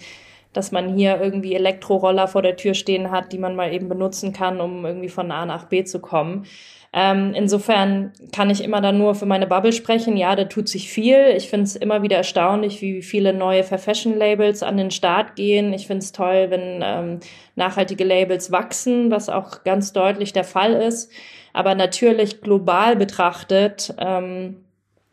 dass 0.53 0.73
man 0.73 0.97
hier 0.97 1.21
irgendwie 1.21 1.55
Elektroroller 1.55 2.27
vor 2.27 2.43
der 2.43 2.57
Tür 2.57 2.75
stehen 2.75 3.11
hat, 3.11 3.33
die 3.33 3.39
man 3.39 3.55
mal 3.55 3.73
eben 3.73 3.89
benutzen 3.89 4.33
kann, 4.33 4.61
um 4.61 4.85
irgendwie 4.85 5.09
von 5.11 5.31
A 5.31 5.47
nach 5.47 5.65
B 5.65 5.85
zu 5.85 6.01
kommen. 6.01 6.47
Ähm, 6.93 7.33
insofern 7.35 8.13
kann 8.33 8.49
ich 8.49 8.65
immer 8.65 8.81
dann 8.81 8.99
nur 8.99 9.15
für 9.15 9.27
meine 9.27 9.47
Bubble 9.47 9.73
sprechen. 9.73 10.17
Ja, 10.17 10.35
da 10.37 10.45
tut 10.45 10.69
sich 10.69 10.91
viel. 10.91 11.35
Ich 11.37 11.49
finde 11.49 11.65
es 11.65 11.77
immer 11.77 12.03
wieder 12.03 12.17
erstaunlich, 12.17 12.81
wie 12.81 13.03
viele 13.03 13.35
neue 13.35 13.63
Fair-Fashion-Labels 13.63 14.63
an 14.63 14.77
den 14.79 14.91
Start 14.91 15.37
gehen. 15.37 15.73
Ich 15.73 15.87
finde 15.87 16.03
es 16.03 16.13
toll, 16.13 16.47
wenn 16.51 16.81
ähm, 16.83 17.21
nachhaltige 17.57 18.05
Labels 18.05 18.51
wachsen, 18.51 19.11
was 19.11 19.29
auch 19.29 19.65
ganz 19.65 19.93
deutlich 19.93 20.33
der 20.33 20.45
Fall 20.45 20.73
ist. 20.73 21.11
Aber 21.53 21.75
natürlich 21.75 22.41
global 22.41 22.97
betrachtet 22.97 23.95
ähm, 23.99 24.65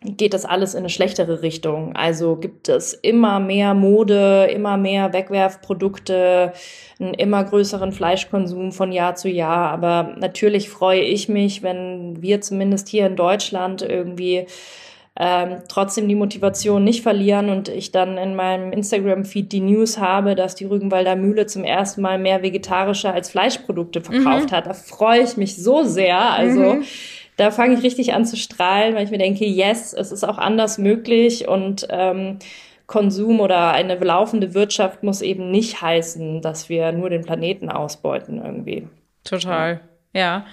geht 0.05 0.33
das 0.33 0.45
alles 0.45 0.73
in 0.73 0.79
eine 0.79 0.89
schlechtere 0.89 1.41
Richtung. 1.41 1.95
Also 1.95 2.35
gibt 2.35 2.69
es 2.69 2.93
immer 2.93 3.39
mehr 3.39 3.73
Mode, 3.73 4.49
immer 4.53 4.77
mehr 4.77 5.13
Wegwerfprodukte, 5.13 6.53
einen 6.99 7.13
immer 7.13 7.43
größeren 7.43 7.91
Fleischkonsum 7.91 8.71
von 8.71 8.91
Jahr 8.91 9.15
zu 9.15 9.29
Jahr. 9.29 9.69
Aber 9.71 10.15
natürlich 10.17 10.69
freue 10.69 11.01
ich 11.01 11.29
mich, 11.29 11.63
wenn 11.63 12.21
wir 12.21 12.41
zumindest 12.41 12.87
hier 12.87 13.07
in 13.07 13.15
Deutschland 13.15 13.81
irgendwie 13.81 14.45
ähm, 15.17 15.57
trotzdem 15.69 16.07
die 16.09 16.15
Motivation 16.15 16.83
nicht 16.83 17.01
verlieren 17.01 17.49
und 17.49 17.69
ich 17.69 17.91
dann 17.91 18.17
in 18.17 18.35
meinem 18.35 18.73
Instagram-Feed 18.73 19.51
die 19.51 19.61
News 19.61 19.97
habe, 19.97 20.35
dass 20.35 20.55
die 20.55 20.65
Rügenwalder 20.65 21.15
Mühle 21.15 21.45
zum 21.45 21.63
ersten 21.63 22.01
Mal 22.01 22.19
mehr 22.19 22.43
vegetarische 22.43 23.11
als 23.11 23.29
Fleischprodukte 23.29 24.01
verkauft 24.01 24.51
mhm. 24.51 24.55
hat. 24.55 24.67
Da 24.67 24.73
freue 24.73 25.21
ich 25.21 25.37
mich 25.37 25.55
so 25.55 25.83
sehr. 25.83 26.19
Also 26.19 26.75
mhm 26.75 26.83
da 27.37 27.51
fange 27.51 27.75
ich 27.75 27.83
richtig 27.83 28.13
an 28.13 28.25
zu 28.25 28.37
strahlen, 28.37 28.95
weil 28.95 29.05
ich 29.05 29.11
mir 29.11 29.17
denke, 29.17 29.45
yes, 29.45 29.93
es 29.93 30.11
ist 30.11 30.23
auch 30.23 30.37
anders 30.37 30.77
möglich 30.77 31.47
und 31.47 31.87
ähm, 31.89 32.39
Konsum 32.87 33.39
oder 33.39 33.71
eine 33.71 33.95
laufende 33.95 34.53
Wirtschaft 34.53 35.03
muss 35.03 35.21
eben 35.21 35.51
nicht 35.51 35.81
heißen, 35.81 36.41
dass 36.41 36.69
wir 36.69 36.91
nur 36.91 37.09
den 37.09 37.23
Planeten 37.23 37.69
ausbeuten 37.69 38.43
irgendwie. 38.43 38.87
Total, 39.23 39.81
ja. 40.13 40.21
ja. 40.21 40.45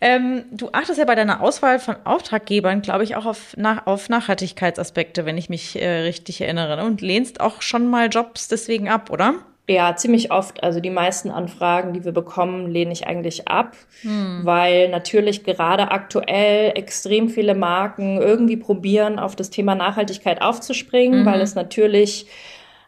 Ähm, 0.00 0.44
du 0.52 0.70
achtest 0.72 0.98
ja 0.98 1.04
bei 1.04 1.14
deiner 1.14 1.40
Auswahl 1.40 1.78
von 1.78 1.96
Auftraggebern, 2.04 2.82
glaube 2.82 3.04
ich, 3.04 3.16
auch 3.16 3.26
auf, 3.26 3.56
nach, 3.56 3.86
auf 3.86 4.08
Nachhaltigkeitsaspekte, 4.08 5.26
wenn 5.26 5.38
ich 5.38 5.48
mich 5.48 5.80
äh, 5.80 6.00
richtig 6.02 6.40
erinnere, 6.40 6.84
und 6.84 7.00
lehnst 7.00 7.40
auch 7.40 7.62
schon 7.62 7.88
mal 7.88 8.08
Jobs 8.08 8.48
deswegen 8.48 8.88
ab, 8.88 9.10
oder? 9.10 9.34
Ja, 9.68 9.96
ziemlich 9.96 10.30
oft. 10.30 10.62
Also 10.62 10.78
die 10.78 10.90
meisten 10.90 11.30
Anfragen, 11.30 11.92
die 11.92 12.04
wir 12.04 12.12
bekommen, 12.12 12.70
lehne 12.70 12.92
ich 12.92 13.06
eigentlich 13.08 13.48
ab, 13.48 13.76
hm. 14.02 14.40
weil 14.44 14.88
natürlich 14.90 15.42
gerade 15.42 15.90
aktuell 15.90 16.72
extrem 16.76 17.28
viele 17.28 17.56
Marken 17.56 18.18
irgendwie 18.18 18.56
probieren, 18.56 19.18
auf 19.18 19.34
das 19.34 19.50
Thema 19.50 19.74
Nachhaltigkeit 19.74 20.40
aufzuspringen, 20.40 21.22
mhm. 21.22 21.26
weil 21.26 21.40
es 21.40 21.56
natürlich 21.56 22.26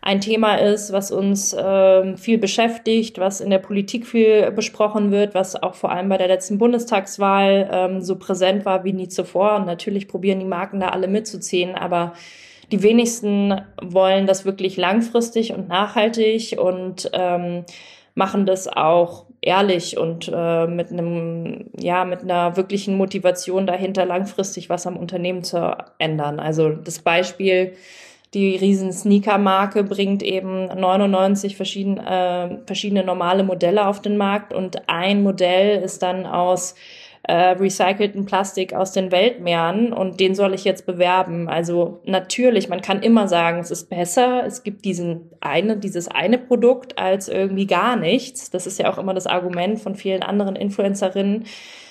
ein 0.01 0.21
Thema 0.21 0.55
ist, 0.55 0.93
was 0.93 1.11
uns 1.11 1.53
äh, 1.53 2.17
viel 2.17 2.39
beschäftigt, 2.39 3.19
was 3.19 3.41
in 3.41 3.51
der 3.51 3.59
Politik 3.59 4.07
viel 4.07 4.51
besprochen 4.53 5.11
wird, 5.11 5.35
was 5.35 5.61
auch 5.61 5.75
vor 5.75 5.91
allem 5.91 6.09
bei 6.09 6.17
der 6.17 6.29
letzten 6.29 6.59
Bundestagswahl 6.59 7.69
ähm, 7.73 8.01
so 8.01 8.17
präsent 8.17 8.65
war 8.65 8.85
wie 8.85 8.93
nie 8.93 9.09
zuvor. 9.09 9.57
Und 9.57 9.67
natürlich 9.67 10.07
probieren 10.07 10.39
die 10.39 10.47
Marken 10.47 10.79
da 10.79 10.91
alle 10.91 11.09
mitzuziehen, 11.09 11.75
aber 11.75 12.13
die 12.71 12.83
wenigsten 12.83 13.61
wollen 13.81 14.27
das 14.27 14.45
wirklich 14.45 14.77
langfristig 14.77 15.53
und 15.53 15.69
nachhaltig 15.69 16.57
und 16.59 17.11
ähm, 17.13 17.65
machen 18.15 18.47
das 18.47 18.69
auch 18.69 19.27
ehrlich 19.41 19.97
und 19.97 20.31
äh, 20.35 20.67
mit 20.67 20.91
einem 20.91 21.67
ja 21.79 22.05
mit 22.05 22.23
einer 22.23 22.57
wirklichen 22.57 22.97
Motivation 22.97 23.67
dahinter 23.67 24.05
langfristig 24.05 24.69
was 24.69 24.87
am 24.87 24.97
Unternehmen 24.97 25.45
zu 25.45 25.77
ändern. 25.99 26.41
Also 26.41 26.71
das 26.71 26.99
Beispiel 26.99 27.75
die 28.35 28.57
riesen 28.57 28.93
Sneaker-Marke 28.93 29.85
bringt 29.85 30.23
eben 30.23 30.67
99 30.67 31.57
verschiedene, 31.57 32.05
äh, 32.07 32.67
verschiedene 32.67 33.03
normale 33.03 33.43
Modelle 33.43 33.87
auf 33.87 34.03
den 34.03 34.19
Markt 34.19 34.53
und 34.53 34.89
ein 34.89 35.23
Modell 35.23 35.83
ist 35.83 36.03
dann 36.03 36.27
aus 36.27 36.75
äh, 37.25 37.51
recycelten 37.51 38.25
Plastik 38.25 38.73
aus 38.75 38.93
den 38.93 39.11
Weltmeeren 39.11 39.93
und 39.93 40.21
den 40.21 40.35
soll 40.35 40.55
ich 40.55 40.65
jetzt 40.65 40.87
bewerben. 40.87 41.49
Also 41.49 42.01
natürlich, 42.05 42.69
man 42.69 42.81
kann 42.81 43.03
immer 43.03 43.29
sagen, 43.29 43.59
es 43.59 43.71
ist 43.71 43.91
besser, 43.91 44.45
es 44.47 44.63
gibt 44.63 44.85
diesen 44.85 45.31
eine, 45.41 45.77
dieses 45.77 46.09
eine 46.09 46.39
Produkt 46.39 46.99
als 46.99 47.29
irgendwie 47.29 47.67
gar 47.67 47.97
nichts. 47.97 48.51
Das 48.51 48.67
ist 48.67 48.79
ja 48.79 48.91
auch 48.91 48.99
immer 48.99 49.15
das 49.15 49.27
Argument 49.27 49.79
von 49.81 49.95
vielen 49.95 50.23
anderen 50.23 50.57
Influencerinnen. 50.57 51.45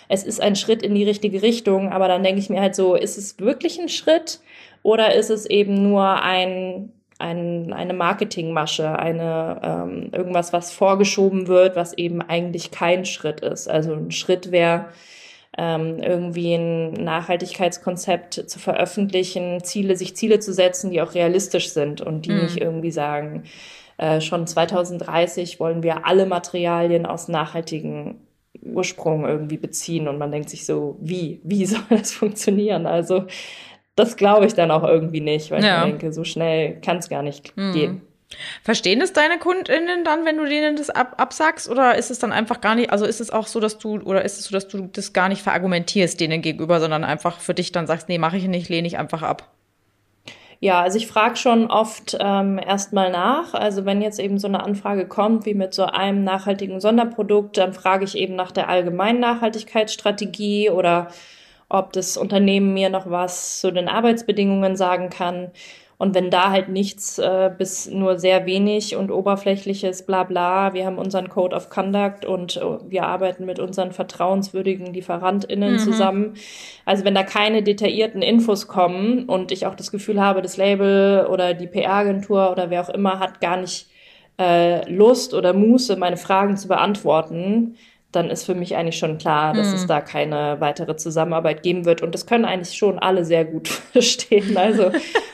Es 0.09 0.23
ist 0.23 0.41
ein 0.41 0.55
Schritt 0.55 0.81
in 0.81 0.95
die 0.95 1.03
richtige 1.03 1.41
Richtung, 1.41 1.91
aber 1.91 2.07
dann 2.07 2.23
denke 2.23 2.39
ich 2.39 2.49
mir 2.49 2.61
halt 2.61 2.75
so, 2.75 2.95
ist 2.95 3.17
es 3.17 3.39
wirklich 3.39 3.79
ein 3.79 3.89
Schritt 3.89 4.39
oder 4.83 5.13
ist 5.13 5.29
es 5.29 5.45
eben 5.45 5.83
nur 5.83 6.21
ein 6.21 6.93
ein, 7.19 7.73
eine 7.73 7.93
Marketingmasche, 7.93 8.97
eine 8.97 9.59
ähm, 9.63 10.09
irgendwas, 10.11 10.53
was 10.53 10.71
vorgeschoben 10.71 11.47
wird, 11.47 11.75
was 11.75 11.93
eben 11.93 12.21
eigentlich 12.21 12.71
kein 12.71 13.05
Schritt 13.05 13.41
ist. 13.41 13.69
Also 13.69 13.93
ein 13.93 14.11
Schritt 14.11 14.51
wäre 14.51 14.85
ähm, 15.57 15.97
irgendwie 15.99 16.53
ein 16.53 16.91
Nachhaltigkeitskonzept 16.91 18.49
zu 18.49 18.59
veröffentlichen, 18.59 19.63
Ziele, 19.63 19.95
sich 19.95 20.15
Ziele 20.15 20.39
zu 20.39 20.53
setzen, 20.53 20.91
die 20.91 21.01
auch 21.01 21.15
realistisch 21.15 21.69
sind 21.69 22.01
und 22.01 22.25
die 22.25 22.31
mhm. 22.31 22.43
nicht 22.43 22.57
irgendwie 22.57 22.91
sagen, 22.91 23.43
äh, 23.97 24.21
schon 24.21 24.45
2030 24.45 25.59
wollen 25.59 25.81
wir 25.81 26.05
alle 26.05 26.27
Materialien 26.27 27.07
aus 27.07 27.27
nachhaltigen 27.27 28.21
Ursprung 28.61 29.25
irgendwie 29.25 29.57
beziehen 29.57 30.07
und 30.07 30.19
man 30.19 30.31
denkt 30.31 30.49
sich 30.49 30.65
so, 30.65 30.97
wie, 31.01 31.41
wie 31.43 31.65
soll 31.67 31.83
das 31.89 32.11
funktionieren? 32.11 32.85
Also 32.85 33.25
das 33.97 34.15
glaube 34.15 34.45
ich 34.45 34.53
dann 34.53 34.71
auch 34.71 34.83
irgendwie 34.83 35.21
nicht, 35.21 35.51
weil 35.51 35.63
ja. 35.63 35.79
ich 35.79 35.91
denke, 35.91 36.13
so 36.13 36.23
schnell 36.23 36.79
kann 36.81 36.97
es 36.97 37.09
gar 37.09 37.23
nicht 37.23 37.57
mhm. 37.57 37.73
gehen. 37.73 38.01
Verstehen 38.61 39.01
es 39.01 39.13
deine 39.13 39.39
KundInnen 39.39 40.03
dann, 40.03 40.25
wenn 40.25 40.37
du 40.37 40.45
denen 40.45 40.75
das 40.75 40.89
ab 40.89 41.15
absagst? 41.17 41.69
Oder 41.69 41.95
ist 41.95 42.11
es 42.11 42.19
dann 42.19 42.31
einfach 42.31 42.61
gar 42.61 42.75
nicht, 42.75 42.91
also 42.91 43.05
ist 43.05 43.21
es 43.21 43.31
auch 43.31 43.47
so, 43.47 43.59
dass 43.59 43.79
du, 43.79 43.99
oder 44.01 44.23
ist 44.23 44.39
es 44.39 44.45
so, 44.45 44.51
dass 44.53 44.67
du 44.67 44.87
das 44.91 45.13
gar 45.13 45.29
nicht 45.29 45.41
verargumentierst 45.41 46.19
denen 46.19 46.41
gegenüber, 46.41 46.79
sondern 46.79 47.03
einfach 47.03 47.39
für 47.39 47.53
dich 47.53 47.71
dann 47.71 47.87
sagst, 47.87 48.07
nee, 48.07 48.17
mache 48.17 48.37
ich 48.37 48.47
nicht, 48.47 48.69
lehne 48.69 48.87
ich 48.87 48.97
einfach 48.97 49.23
ab? 49.23 49.49
Ja, 50.59 50.81
also 50.81 50.97
ich 50.97 51.07
frage 51.07 51.37
schon 51.37 51.71
oft 51.71 52.17
ähm, 52.19 52.59
erstmal 52.59 53.11
nach. 53.11 53.53
Also 53.53 53.85
wenn 53.85 54.01
jetzt 54.01 54.19
eben 54.19 54.37
so 54.37 54.47
eine 54.47 54.63
Anfrage 54.63 55.07
kommt, 55.07 55.45
wie 55.45 55.53
mit 55.53 55.73
so 55.73 55.85
einem 55.85 56.23
nachhaltigen 56.23 56.81
Sonderprodukt, 56.81 57.57
dann 57.57 57.73
frage 57.73 58.05
ich 58.05 58.15
eben 58.17 58.35
nach 58.35 58.51
der 58.51 58.67
allgemeinen 58.69 59.19
Nachhaltigkeitsstrategie 59.19 60.69
oder 60.69 61.07
ob 61.69 61.93
das 61.93 62.17
Unternehmen 62.17 62.73
mir 62.73 62.89
noch 62.89 63.09
was 63.09 63.59
zu 63.59 63.71
den 63.71 63.87
Arbeitsbedingungen 63.87 64.75
sagen 64.75 65.09
kann. 65.09 65.51
Und 65.99 66.13
wenn 66.13 66.29
da 66.29 66.51
halt 66.51 66.69
nichts 66.69 67.17
äh, 67.17 67.49
bis 67.57 67.89
nur 67.89 68.19
sehr 68.19 68.45
wenig 68.45 68.95
und 68.95 69.09
oberflächliches 69.09 70.05
bla 70.05 70.23
bla, 70.23 70.73
wir 70.73 70.85
haben 70.85 70.99
unseren 70.99 71.27
Code 71.27 71.55
of 71.55 71.69
Conduct 71.69 72.23
und 72.23 72.57
uh, 72.57 72.77
wir 72.87 73.07
arbeiten 73.07 73.45
mit 73.45 73.59
unseren 73.59 73.91
vertrauenswürdigen 73.91 74.93
LieferantInnen 74.93 75.73
mhm. 75.73 75.79
zusammen. 75.79 76.33
Also 76.85 77.03
wenn 77.03 77.15
da 77.15 77.23
keine 77.23 77.63
detaillierten 77.63 78.21
Infos 78.21 78.67
kommen 78.67 79.25
und 79.25 79.51
ich 79.51 79.65
auch 79.65 79.73
das 79.73 79.89
Gefühl 79.89 80.21
habe, 80.21 80.43
das 80.43 80.55
Label 80.55 81.25
oder 81.31 81.55
die 81.55 81.67
PR-Agentur 81.67 82.51
oder 82.51 82.69
wer 82.69 82.83
auch 82.83 82.89
immer 82.89 83.19
hat 83.19 83.41
gar 83.41 83.57
nicht 83.57 83.87
äh, 84.39 84.87
Lust 84.87 85.33
oder 85.33 85.53
Muße, 85.53 85.95
meine 85.95 86.17
Fragen 86.17 86.57
zu 86.57 86.67
beantworten, 86.67 87.75
dann 88.17 88.29
ist 88.29 88.45
für 88.45 88.55
mich 88.55 88.75
eigentlich 88.75 88.97
schon 88.97 89.17
klar, 89.17 89.53
dass 89.53 89.69
mhm. 89.69 89.75
es 89.75 89.87
da 89.87 90.01
keine 90.01 90.59
weitere 90.59 90.97
Zusammenarbeit 90.97 91.63
geben 91.63 91.85
wird. 91.85 92.01
Und 92.01 92.13
das 92.13 92.25
können 92.25 92.45
eigentlich 92.45 92.77
schon 92.77 92.99
alle 92.99 93.23
sehr 93.23 93.45
gut 93.45 93.67
verstehen. 93.91 94.57
Also 94.57 94.91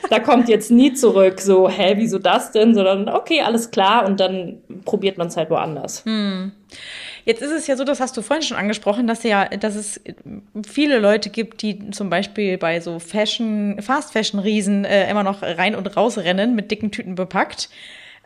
da 0.10 0.20
kommt 0.20 0.50
jetzt 0.50 0.70
nie 0.70 0.94
zurück, 0.94 1.40
so, 1.40 1.70
hä, 1.70 1.94
wieso 1.98 2.20
das 2.20 2.52
denn? 2.52 2.76
Sondern 2.76 3.10
okay, 3.10 3.42
alles 3.42 3.72
klar 3.72 4.06
und 4.06 4.20
dann 4.20 4.58
probiert 4.86 5.18
man 5.18 5.28
es 5.28 5.38
halt 5.38 5.50
woanders. 5.50 6.06
Mhm. 6.06 6.52
Jetzt 7.26 7.42
ist 7.42 7.52
es 7.52 7.68
ja 7.68 7.78
so, 7.78 7.86
das 7.86 8.02
hast 8.02 8.18
du 8.18 8.22
vorhin 8.22 8.44
schon 8.44 8.58
angesprochen, 8.58 9.08
dass 9.08 9.24
ja, 9.24 9.46
dass 9.46 9.76
es 9.76 10.02
viele 10.68 11.00
Leute 11.00 11.30
gibt, 11.30 11.62
die 11.62 11.90
zum 11.92 12.10
Beispiel 12.10 12.58
bei 12.58 12.82
so 12.82 13.00
Fashion, 13.00 13.82
Fast 13.82 14.12
Fashion 14.12 14.42
Riesen 14.42 14.84
äh, 14.84 15.10
immer 15.10 15.24
noch 15.24 15.42
rein 15.42 15.76
und 15.76 15.96
raus 15.96 16.18
rennen 16.18 16.54
mit 16.54 16.70
dicken 16.70 16.92
Tüten 16.92 17.16
bepackt. 17.16 17.70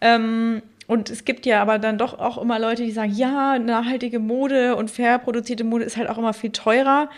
Ähm, 0.02 0.64
und 0.88 1.10
es 1.10 1.26
gibt 1.26 1.46
ja 1.46 1.62
aber 1.62 1.80
dann 1.80 1.98
doch 1.98 2.18
auch 2.18 2.38
immer 2.38 2.60
Leute, 2.60 2.84
die 2.84 2.92
sagen, 2.92 3.12
ja, 3.12 3.60
nachhaltige 3.60 4.20
Mode 4.20 4.76
und 4.76 4.90
fair 4.90 5.20
produzierte 5.20 5.66
Mode 5.66 5.84
ist 5.84 5.98
halt 5.98 6.10
auch 6.10 6.18
immer 6.18 6.34
viel 6.34 6.52
teurer. 6.52 7.10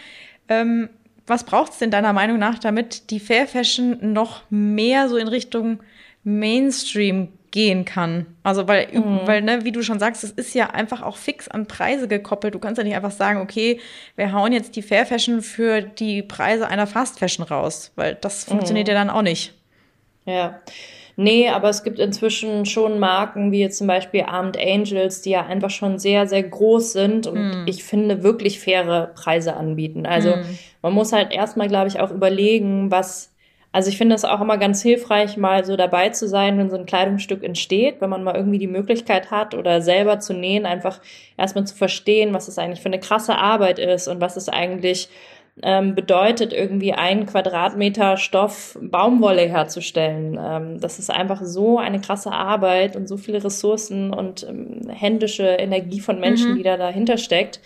Ähm, 0.47 0.89
was 1.27 1.43
braucht 1.43 1.73
es 1.73 1.77
denn 1.77 1.91
deiner 1.91 2.11
Meinung 2.11 2.39
nach, 2.39 2.57
damit 2.57 3.11
die 3.11 3.19
Fair 3.19 3.47
Fashion 3.47 4.13
noch 4.13 4.41
mehr 4.49 5.07
so 5.07 5.17
in 5.17 5.27
Richtung 5.27 5.79
Mainstream 6.23 7.29
gehen 7.51 7.85
kann? 7.85 8.25
Also 8.41 8.67
weil, 8.67 8.87
mhm. 8.91 9.19
weil 9.25 9.43
ne, 9.43 9.63
wie 9.63 9.71
du 9.71 9.83
schon 9.83 9.99
sagst, 9.99 10.23
es 10.23 10.31
ist 10.31 10.55
ja 10.55 10.71
einfach 10.71 11.03
auch 11.03 11.17
fix 11.17 11.47
an 11.47 11.67
Preise 11.67 12.07
gekoppelt. 12.07 12.55
Du 12.55 12.59
kannst 12.59 12.79
ja 12.79 12.83
nicht 12.83 12.95
einfach 12.95 13.11
sagen, 13.11 13.41
okay, 13.41 13.79
wir 14.15 14.33
hauen 14.33 14.51
jetzt 14.51 14.75
die 14.75 14.81
Fair 14.81 15.05
Fashion 15.05 15.43
für 15.43 15.81
die 15.81 16.23
Preise 16.23 16.67
einer 16.67 16.87
Fast 16.87 17.19
Fashion 17.19 17.45
raus, 17.45 17.91
weil 17.95 18.15
das 18.15 18.45
funktioniert 18.45 18.87
mhm. 18.87 18.93
ja 18.93 18.99
dann 18.99 19.09
auch 19.11 19.21
nicht. 19.21 19.53
Ja. 20.25 20.59
Nee, 21.21 21.49
aber 21.49 21.67
es 21.67 21.83
gibt 21.83 21.99
inzwischen 21.99 22.65
schon 22.65 22.97
Marken 22.97 23.51
wie 23.51 23.59
jetzt 23.59 23.77
zum 23.77 23.87
Beispiel 23.87 24.21
Armed 24.21 24.57
Angels, 24.57 25.21
die 25.21 25.31
ja 25.31 25.45
einfach 25.45 25.69
schon 25.69 25.99
sehr, 25.99 26.27
sehr 26.27 26.43
groß 26.43 26.93
sind 26.93 27.27
und 27.27 27.65
mm. 27.65 27.67
ich 27.67 27.83
finde 27.83 28.23
wirklich 28.23 28.61
faire 28.61 29.11
Preise 29.15 29.57
anbieten. 29.57 30.05
Also 30.05 30.29
mm. 30.29 30.57
man 30.81 30.93
muss 30.93 31.11
halt 31.11 31.33
erstmal, 31.33 31.67
glaube 31.67 31.89
ich, 31.89 31.99
auch 31.99 32.11
überlegen, 32.11 32.89
was, 32.89 33.33
also 33.73 33.89
ich 33.89 33.97
finde 33.97 34.15
es 34.15 34.23
auch 34.23 34.39
immer 34.39 34.57
ganz 34.57 34.81
hilfreich, 34.81 35.35
mal 35.35 35.65
so 35.65 35.75
dabei 35.75 36.07
zu 36.07 36.25
sein, 36.25 36.57
wenn 36.57 36.69
so 36.69 36.77
ein 36.77 36.85
Kleidungsstück 36.85 37.43
entsteht, 37.43 37.99
wenn 37.99 38.09
man 38.09 38.23
mal 38.23 38.37
irgendwie 38.37 38.57
die 38.57 38.67
Möglichkeit 38.67 39.29
hat 39.29 39.55
oder 39.55 39.81
selber 39.81 40.21
zu 40.21 40.33
nähen, 40.33 40.65
einfach 40.65 41.01
erstmal 41.35 41.67
zu 41.67 41.75
verstehen, 41.75 42.33
was 42.33 42.47
es 42.47 42.57
eigentlich 42.57 42.79
für 42.79 42.85
eine 42.85 43.01
krasse 43.01 43.37
Arbeit 43.37 43.77
ist 43.77 44.07
und 44.07 44.21
was 44.21 44.37
es 44.37 44.47
eigentlich 44.47 45.09
ähm, 45.61 45.95
bedeutet, 45.95 46.53
irgendwie 46.53 46.93
einen 46.93 47.25
Quadratmeter 47.25 48.17
Stoff 48.17 48.77
Baumwolle 48.81 49.41
herzustellen. 49.41 50.39
Ähm, 50.41 50.79
das 50.79 50.99
ist 50.99 51.09
einfach 51.09 51.41
so 51.43 51.77
eine 51.77 51.99
krasse 51.99 52.31
Arbeit 52.31 52.95
und 52.95 53.07
so 53.07 53.17
viele 53.17 53.43
Ressourcen 53.43 54.13
und 54.13 54.45
ähm, 54.47 54.89
händische 54.89 55.45
Energie 55.45 55.99
von 55.99 56.19
Menschen, 56.19 56.53
mhm. 56.53 56.57
die 56.57 56.63
da 56.63 56.77
dahinter 56.77 57.17
steckt, 57.17 57.59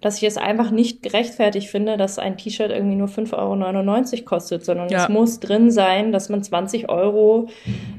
dass 0.00 0.18
ich 0.18 0.24
es 0.24 0.36
einfach 0.36 0.70
nicht 0.70 1.02
gerechtfertigt 1.02 1.68
finde, 1.68 1.96
dass 1.96 2.18
ein 2.18 2.36
T-Shirt 2.36 2.70
irgendwie 2.70 2.96
nur 2.96 3.08
5,99 3.08 4.12
Euro 4.12 4.24
kostet, 4.24 4.64
sondern 4.64 4.88
ja. 4.88 5.04
es 5.04 5.08
muss 5.08 5.40
drin 5.40 5.70
sein, 5.70 6.12
dass 6.12 6.28
man 6.28 6.42
20 6.42 6.88
Euro, 6.88 7.48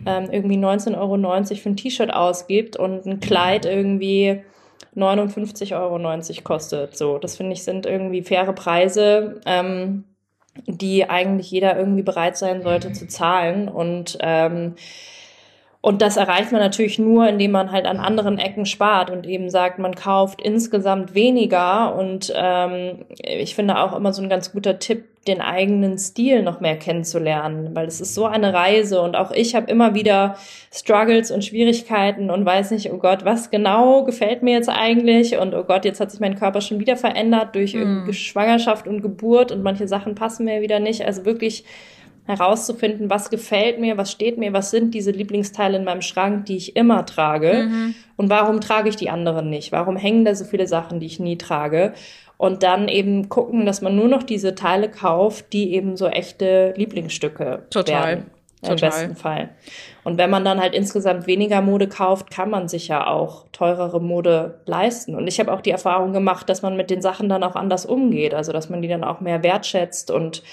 ähm, 0.05 0.27
irgendwie 0.31 0.57
19,90 0.57 0.97
Euro 0.97 1.55
für 1.55 1.69
ein 1.69 1.77
T-Shirt 1.77 2.13
ausgibt 2.13 2.77
und 2.77 3.05
ein 3.05 3.19
Kleid 3.19 3.65
irgendwie 3.65 4.43
59,90 4.95 5.75
Euro 5.75 6.43
kostet. 6.43 6.97
So, 6.97 7.17
das 7.17 7.37
finde 7.37 7.53
ich 7.53 7.63
sind 7.63 7.85
irgendwie 7.85 8.23
faire 8.23 8.53
Preise, 8.53 9.41
ähm, 9.45 10.05
die 10.65 11.09
eigentlich 11.09 11.51
jeder 11.51 11.77
irgendwie 11.77 12.03
bereit 12.03 12.37
sein 12.37 12.61
sollte 12.61 12.93
zu 12.93 13.07
zahlen. 13.07 13.67
Und 13.67 14.17
ähm, 14.21 14.75
und 15.85 16.01
das 16.01 16.17
erreicht 16.17 16.51
man 16.51 16.61
natürlich 16.61 16.97
nur, 16.97 17.29
indem 17.29 17.51
man 17.51 17.71
halt 17.71 17.85
an 17.85 17.97
anderen 17.97 18.39
Ecken 18.39 18.65
spart 18.65 19.11
und 19.11 19.27
eben 19.27 19.51
sagt, 19.51 19.77
man 19.77 19.93
kauft 19.93 20.41
insgesamt 20.41 21.13
weniger. 21.13 21.95
Und 21.95 22.33
ähm, 22.35 23.05
ich 23.19 23.53
finde 23.53 23.77
auch 23.77 23.95
immer 23.95 24.11
so 24.11 24.23
ein 24.23 24.27
ganz 24.27 24.51
guter 24.51 24.79
Tipp, 24.79 25.03
den 25.27 25.41
eigenen 25.41 25.99
Stil 25.99 26.41
noch 26.41 26.59
mehr 26.59 26.75
kennenzulernen, 26.75 27.75
weil 27.75 27.85
es 27.85 28.01
ist 28.01 28.15
so 28.15 28.25
eine 28.25 28.51
Reise 28.51 28.99
und 28.99 29.15
auch 29.15 29.29
ich 29.29 29.53
habe 29.53 29.69
immer 29.69 29.93
wieder 29.93 30.37
Struggles 30.73 31.29
und 31.29 31.45
Schwierigkeiten 31.45 32.31
und 32.31 32.45
weiß 32.45 32.71
nicht, 32.71 32.91
oh 32.91 32.97
Gott, 32.97 33.23
was 33.23 33.51
genau 33.51 34.05
gefällt 34.05 34.41
mir 34.41 34.55
jetzt 34.55 34.69
eigentlich 34.69 35.37
und 35.37 35.53
oh 35.53 35.65
Gott, 35.65 35.85
jetzt 35.85 35.99
hat 35.99 36.09
sich 36.09 36.19
mein 36.19 36.35
Körper 36.35 36.61
schon 36.61 36.79
wieder 36.79 36.97
verändert 36.97 37.53
durch 37.53 37.75
mm. 37.75 38.11
Schwangerschaft 38.11 38.87
und 38.87 39.03
Geburt 39.03 39.51
und 39.51 39.61
manche 39.61 39.87
Sachen 39.87 40.15
passen 40.15 40.45
mir 40.45 40.61
wieder 40.61 40.79
nicht. 40.79 41.05
Also 41.05 41.25
wirklich 41.25 41.63
herauszufinden, 42.25 43.09
was 43.09 43.29
gefällt 43.29 43.79
mir, 43.79 43.97
was 43.97 44.11
steht 44.11 44.37
mir, 44.37 44.51
was 44.53 44.71
sind 44.71 44.93
diese 44.93 45.11
Lieblingsteile 45.11 45.77
in 45.77 45.83
meinem 45.83 46.01
Schrank, 46.01 46.45
die 46.45 46.57
ich 46.57 46.75
immer 46.75 47.05
trage 47.05 47.67
mhm. 47.69 47.95
und 48.17 48.29
warum 48.29 48.61
trage 48.61 48.89
ich 48.89 48.95
die 48.95 49.09
anderen 49.09 49.49
nicht? 49.49 49.71
Warum 49.71 49.95
hängen 49.95 50.25
da 50.25 50.33
so 50.33 50.45
viele 50.45 50.67
Sachen, 50.67 50.99
die 50.99 51.05
ich 51.05 51.19
nie 51.19 51.37
trage? 51.37 51.93
Und 52.37 52.63
dann 52.63 52.89
eben 52.89 53.29
gucken, 53.29 53.65
dass 53.65 53.81
man 53.81 53.95
nur 53.95 54.09
noch 54.09 54.23
diese 54.23 54.55
Teile 54.55 54.89
kauft, 54.89 55.53
die 55.53 55.73
eben 55.73 55.95
so 55.95 56.07
echte 56.07 56.73
Lieblingsstücke 56.75 57.63
Total. 57.69 58.07
werden. 58.07 58.25
Total. 58.61 58.73
Im 58.73 58.79
besten 58.79 59.15
Fall. 59.15 59.49
Und 60.03 60.17
wenn 60.17 60.29
man 60.29 60.43
dann 60.43 60.59
halt 60.59 60.73
insgesamt 60.73 61.27
weniger 61.27 61.61
Mode 61.61 61.87
kauft, 61.87 62.31
kann 62.31 62.49
man 62.49 62.67
sich 62.67 62.87
ja 62.87 63.07
auch 63.07 63.45
teurere 63.51 64.01
Mode 64.01 64.61
leisten. 64.65 65.15
Und 65.15 65.27
ich 65.27 65.39
habe 65.39 65.53
auch 65.53 65.61
die 65.61 65.71
Erfahrung 65.71 66.13
gemacht, 66.13 66.49
dass 66.49 66.61
man 66.61 66.75
mit 66.75 66.89
den 66.89 67.01
Sachen 67.01 67.29
dann 67.29 67.43
auch 67.43 67.55
anders 67.55 67.85
umgeht. 67.85 68.33
Also 68.33 68.51
dass 68.51 68.69
man 68.69 68.81
die 68.81 68.87
dann 68.87 69.03
auch 69.03 69.21
mehr 69.21 69.43
wertschätzt 69.43 70.11
und 70.11 70.43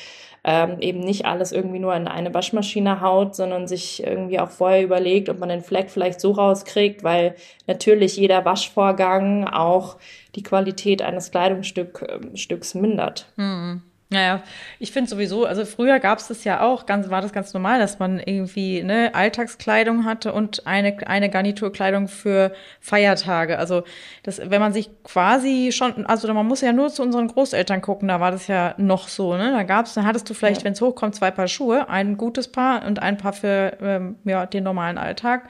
ähm, 0.45 0.81
eben 0.81 1.01
nicht 1.01 1.25
alles 1.25 1.53
irgendwie 1.53 1.79
nur 1.79 1.95
in 1.95 2.09
eine 2.09 2.35
Waschmaschine 2.35 3.01
haut, 3.01 3.37
sondern 3.37 3.69
sich 3.69 4.05
irgendwie 4.05 4.41
auch 4.41 4.51
vorher 4.51 4.83
überlegt, 4.83 5.29
ob 5.29 5.39
man 5.39 5.49
den 5.49 5.61
Fleck 5.61 5.91
vielleicht 5.91 6.21
so 6.21 6.33
rauskriegt, 6.33 7.05
weil 7.05 7.37
natürlich 7.67 8.17
jeder 8.17 8.45
Waschvorgang 8.45 9.47
auch 9.47 9.99
die 10.35 10.43
Qualität 10.43 11.03
eines 11.03 11.31
Kleidungsstücks 11.31 12.75
ähm, 12.75 12.81
mindert. 12.81 13.27
Hm. 13.37 13.83
Naja, 14.13 14.43
ich 14.79 14.93
finde 14.93 15.09
sowieso, 15.09 15.47
also 15.47 15.65
früher 15.65 15.99
gab 15.99 16.19
es 16.19 16.29
das 16.29 16.45
ja 16.45 16.61
auch, 16.61 16.85
ganz, 16.85 17.09
war 17.09 17.23
das 17.23 17.33
ganz 17.33 17.55
normal, 17.55 17.79
dass 17.79 17.99
man 17.99 18.21
irgendwie 18.21 18.83
ne, 18.83 19.11
Alltagskleidung 19.15 20.05
hatte 20.05 20.35
und 20.35 20.67
eine, 20.67 20.97
eine 21.07 21.31
Garniturkleidung 21.31 22.09
für 22.09 22.53
Feiertage. 22.79 23.59
Also 23.59 23.85
das, 24.23 24.39
wenn 24.45 24.61
man 24.61 24.75
sich 24.75 24.91
quasi 25.03 25.71
schon, 25.73 26.05
also 26.07 26.33
man 26.35 26.47
muss 26.47 26.61
ja 26.61 26.73
nur 26.73 26.91
zu 26.91 27.03
unseren 27.03 27.29
Großeltern 27.29 27.81
gucken, 27.81 28.09
da 28.09 28.21
war 28.21 28.31
das 28.31 28.49
ja 28.49 28.75
noch 28.77 29.09
so, 29.09 29.35
ne? 29.37 29.51
Da 29.53 29.63
gab's, 29.63 29.95
da 29.95 30.05
hattest 30.05 30.29
du 30.29 30.35
vielleicht, 30.35 30.61
ja. 30.61 30.65
wenn 30.67 30.75
es 30.75 30.83
hochkommt, 30.83 31.15
zwei 31.15 31.31
Paar 31.31 31.49
Schuhe, 31.49 31.89
ein 31.89 32.19
gutes 32.19 32.49
Paar 32.49 32.85
und 32.85 33.01
ein 33.01 33.17
Paar 33.17 33.33
für 33.33 33.79
ähm, 33.81 34.17
ja, 34.25 34.45
den 34.45 34.65
normalen 34.65 34.99
Alltag. 34.99 35.49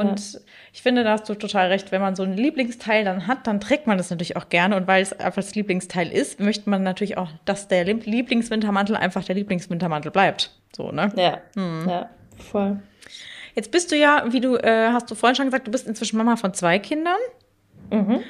Und 0.00 0.32
ja. 0.32 0.40
ich 0.72 0.82
finde, 0.82 1.04
da 1.04 1.12
hast 1.12 1.28
du 1.28 1.34
total 1.34 1.68
recht. 1.68 1.92
Wenn 1.92 2.00
man 2.00 2.16
so 2.16 2.22
ein 2.22 2.36
Lieblingsteil 2.36 3.04
dann 3.04 3.26
hat, 3.26 3.46
dann 3.46 3.60
trägt 3.60 3.86
man 3.86 3.98
das 3.98 4.10
natürlich 4.10 4.36
auch 4.36 4.48
gerne. 4.48 4.76
Und 4.76 4.86
weil 4.86 5.02
es 5.02 5.12
einfach 5.12 5.42
das 5.42 5.54
Lieblingsteil 5.54 6.10
ist, 6.10 6.40
möchte 6.40 6.68
man 6.70 6.82
natürlich 6.82 7.18
auch, 7.18 7.28
dass 7.44 7.68
der 7.68 7.84
Lieblingswintermantel 7.84 8.96
einfach 8.96 9.24
der 9.24 9.34
Lieblingswintermantel 9.34 10.10
bleibt. 10.10 10.50
So, 10.74 10.90
ne? 10.92 11.12
Ja. 11.16 11.38
Hm. 11.54 11.88
Ja, 11.88 12.10
voll. 12.38 12.80
Jetzt 13.54 13.70
bist 13.72 13.92
du 13.92 13.96
ja, 13.96 14.24
wie 14.30 14.40
du, 14.40 14.56
äh, 14.56 14.90
hast 14.92 15.10
du 15.10 15.14
vorhin 15.14 15.36
schon 15.36 15.46
gesagt, 15.46 15.66
du 15.66 15.70
bist 15.70 15.86
inzwischen 15.86 16.16
Mama 16.16 16.36
von 16.36 16.54
zwei 16.54 16.78
Kindern. 16.78 17.18
Mhm. 17.90 18.20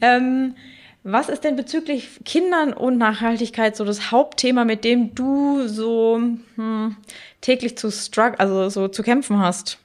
Ähm, 0.00 0.54
was 1.02 1.28
ist 1.28 1.44
denn 1.44 1.56
bezüglich 1.56 2.20
Kindern 2.24 2.72
und 2.72 2.98
Nachhaltigkeit 2.98 3.76
so 3.76 3.84
das 3.84 4.10
Hauptthema, 4.10 4.64
mit 4.64 4.84
dem 4.84 5.14
du 5.14 5.66
so 5.66 6.20
hm, 6.56 6.96
täglich 7.40 7.78
zu 7.78 7.90
struggle, 7.90 8.38
also 8.38 8.68
so 8.68 8.88
zu 8.88 9.02
kämpfen 9.02 9.38
hast? 9.38 9.78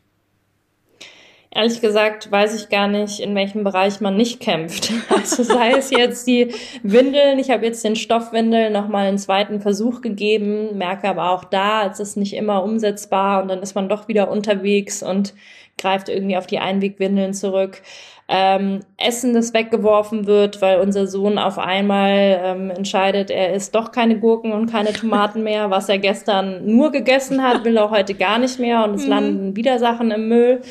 Ehrlich 1.55 1.81
gesagt 1.81 2.31
weiß 2.31 2.59
ich 2.59 2.69
gar 2.69 2.87
nicht, 2.87 3.19
in 3.19 3.35
welchem 3.35 3.63
Bereich 3.63 4.01
man 4.01 4.17
nicht 4.17 4.39
kämpft. 4.39 4.91
Also 5.09 5.43
sei 5.43 5.71
es 5.71 5.91
jetzt 5.91 6.25
die 6.25 6.53
Windeln, 6.81 7.37
ich 7.37 7.51
habe 7.51 7.65
jetzt 7.65 7.83
den 7.83 7.95
Stoffwindeln 7.95 8.73
nochmal 8.73 9.05
einen 9.05 9.19
zweiten 9.19 9.61
Versuch 9.61 10.01
gegeben, 10.01 10.77
merke 10.77 11.07
aber 11.07 11.29
auch 11.29 11.43
da, 11.43 11.85
es 11.85 11.99
ist 11.99 12.17
nicht 12.17 12.33
immer 12.33 12.63
umsetzbar 12.63 13.41
und 13.41 13.49
dann 13.49 13.61
ist 13.61 13.75
man 13.75 13.87
doch 13.87 14.07
wieder 14.07 14.31
unterwegs 14.31 15.03
und 15.03 15.33
greift 15.77 16.09
irgendwie 16.09 16.37
auf 16.37 16.47
die 16.47 16.59
Einwegwindeln 16.59 17.33
zurück. 17.33 17.81
Ähm, 18.27 18.79
Essen, 18.97 19.33
das 19.33 19.53
weggeworfen 19.53 20.25
wird, 20.25 20.61
weil 20.61 20.79
unser 20.79 21.07
Sohn 21.07 21.37
auf 21.37 21.59
einmal 21.59 22.39
ähm, 22.43 22.71
entscheidet, 22.71 23.29
er 23.29 23.53
isst 23.53 23.75
doch 23.75 23.91
keine 23.91 24.17
Gurken 24.17 24.53
und 24.53 24.71
keine 24.71 24.93
Tomaten 24.93 25.43
mehr, 25.43 25.69
was 25.69 25.89
er 25.89 25.99
gestern 25.99 26.65
nur 26.65 26.91
gegessen 26.91 27.43
hat, 27.43 27.63
will 27.63 27.77
er 27.77 27.91
heute 27.91 28.15
gar 28.15 28.39
nicht 28.39 28.59
mehr 28.59 28.83
und 28.83 28.95
es 28.95 29.03
mhm. 29.03 29.09
landen 29.09 29.55
wieder 29.55 29.77
Sachen 29.77 30.09
im 30.11 30.27
Müll 30.27 30.61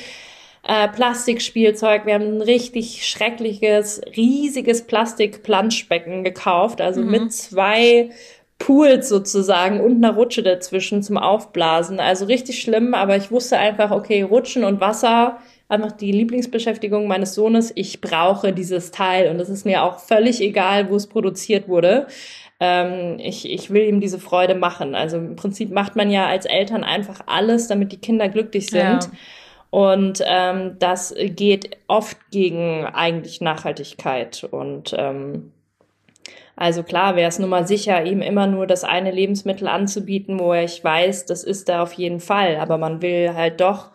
äh, 0.62 0.88
Plastikspielzeug. 0.88 2.06
Wir 2.06 2.14
haben 2.14 2.36
ein 2.36 2.42
richtig 2.42 3.06
schreckliches, 3.06 4.00
riesiges 4.16 4.86
Plastikplanschbecken 4.86 6.24
gekauft, 6.24 6.80
also 6.80 7.02
mhm. 7.02 7.10
mit 7.10 7.32
zwei 7.32 8.10
Pools 8.58 9.08
sozusagen 9.08 9.80
und 9.80 9.96
einer 9.96 10.14
Rutsche 10.14 10.42
dazwischen 10.42 11.02
zum 11.02 11.18
Aufblasen. 11.18 11.98
Also 11.98 12.26
richtig 12.26 12.60
schlimm, 12.62 12.94
aber 12.94 13.16
ich 13.16 13.32
wusste 13.32 13.58
einfach, 13.58 13.90
okay, 13.90 14.22
Rutschen 14.22 14.62
und 14.62 14.80
Wasser, 14.80 15.38
einfach 15.68 15.90
die 15.92 16.12
Lieblingsbeschäftigung 16.12 17.08
meines 17.08 17.34
Sohnes. 17.34 17.72
Ich 17.74 18.00
brauche 18.00 18.52
dieses 18.52 18.92
Teil 18.92 19.30
und 19.30 19.40
es 19.40 19.48
ist 19.48 19.66
mir 19.66 19.82
auch 19.82 19.98
völlig 19.98 20.40
egal, 20.40 20.90
wo 20.90 20.96
es 20.96 21.08
produziert 21.08 21.66
wurde. 21.66 22.06
Ähm, 22.60 23.16
ich, 23.18 23.50
ich 23.50 23.70
will 23.70 23.88
ihm 23.88 24.00
diese 24.00 24.20
Freude 24.20 24.54
machen. 24.54 24.94
Also 24.94 25.16
im 25.16 25.34
Prinzip 25.34 25.72
macht 25.72 25.96
man 25.96 26.10
ja 26.10 26.26
als 26.26 26.44
Eltern 26.44 26.84
einfach 26.84 27.22
alles, 27.26 27.66
damit 27.66 27.90
die 27.90 28.00
Kinder 28.00 28.28
glücklich 28.28 28.68
sind. 28.68 28.82
Ja. 28.82 29.00
Und 29.72 30.22
ähm, 30.26 30.76
das 30.80 31.14
geht 31.16 31.78
oft 31.88 32.18
gegen 32.30 32.84
eigentlich 32.84 33.40
Nachhaltigkeit. 33.40 34.44
Und 34.50 34.94
ähm, 34.98 35.50
also 36.56 36.82
klar 36.82 37.16
wäre 37.16 37.30
es 37.30 37.38
nun 37.38 37.48
mal 37.48 37.66
sicher, 37.66 38.04
ihm 38.04 38.20
immer 38.20 38.46
nur 38.46 38.66
das 38.66 38.84
eine 38.84 39.10
Lebensmittel 39.10 39.66
anzubieten, 39.66 40.38
wo 40.38 40.52
ich 40.52 40.84
weiß, 40.84 41.24
das 41.24 41.42
ist 41.42 41.70
da 41.70 41.82
auf 41.82 41.94
jeden 41.94 42.20
Fall. 42.20 42.56
Aber 42.56 42.76
man 42.76 43.00
will 43.00 43.32
halt 43.32 43.62
doch 43.62 43.92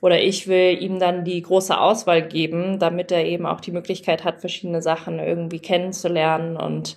oder 0.00 0.18
ich 0.18 0.48
will 0.48 0.82
ihm 0.82 0.98
dann 0.98 1.24
die 1.26 1.42
große 1.42 1.78
Auswahl 1.78 2.22
geben, 2.22 2.78
damit 2.78 3.12
er 3.12 3.26
eben 3.26 3.44
auch 3.44 3.60
die 3.60 3.72
Möglichkeit 3.72 4.24
hat, 4.24 4.40
verschiedene 4.40 4.80
Sachen 4.80 5.18
irgendwie 5.18 5.58
kennenzulernen 5.58 6.56
und 6.56 6.96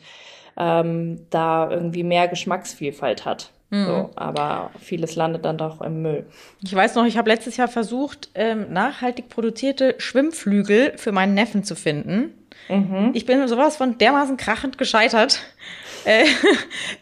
ähm, 0.58 1.26
da 1.32 1.70
irgendwie 1.70 2.04
mehr 2.04 2.30
Geschmacksvielfalt 2.30 3.26
hat. 3.26 3.52
Mhm. 3.71 3.86
So, 3.86 4.10
aber 4.15 4.71
vieles 4.79 5.15
landet 5.15 5.45
dann 5.45 5.57
doch 5.57 5.79
im 5.81 6.01
Müll. 6.01 6.25
Ich 6.62 6.75
weiß 6.75 6.95
noch, 6.95 7.05
ich 7.05 7.17
habe 7.17 7.29
letztes 7.29 7.55
Jahr 7.55 7.69
versucht, 7.69 8.29
ähm, 8.36 8.71
nachhaltig 8.71 9.29
produzierte 9.29 9.95
Schwimmflügel 9.97 10.97
für 10.97 11.13
meinen 11.13 11.34
Neffen 11.34 11.63
zu 11.63 11.75
finden. 11.75 12.34
Mhm. 12.67 13.12
Ich 13.13 13.25
bin 13.25 13.47
sowas 13.47 13.77
von 13.77 13.97
dermaßen 13.97 14.36
krachend 14.36 14.77
gescheitert, 14.77 15.39
äh, 16.03 16.25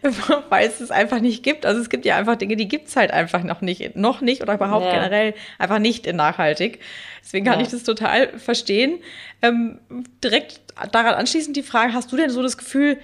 weil 0.50 0.68
es 0.68 0.80
es 0.80 0.92
einfach 0.92 1.20
nicht 1.20 1.42
gibt. 1.42 1.66
Also 1.66 1.82
es 1.82 1.90
gibt 1.90 2.06
ja 2.06 2.18
einfach 2.18 2.36
Dinge, 2.36 2.56
die 2.56 2.68
gibt's 2.68 2.96
halt 2.96 3.10
einfach 3.10 3.44
noch 3.44 3.62
nicht, 3.62 3.96
noch 3.96 4.22
nicht 4.22 4.44
oder 4.44 4.54
überhaupt 4.54 4.86
ja. 4.86 4.92
generell 4.92 5.34
einfach 5.58 5.80
nicht 5.80 6.06
in 6.06 6.18
nachhaltig. 6.18 6.80
Deswegen 7.24 7.46
kann 7.46 7.60
ja. 7.60 7.66
ich 7.66 7.72
das 7.72 7.84
total 7.84 8.38
verstehen. 8.38 9.00
Ähm, 9.42 9.80
direkt 10.24 10.62
daran 10.92 11.16
anschließend 11.16 11.58
die 11.58 11.64
Frage, 11.64 11.94
hast 11.94 12.12
du 12.12 12.16
denn 12.16 12.30
so 12.30 12.44
das 12.44 12.60
Gefühl, 12.60 13.00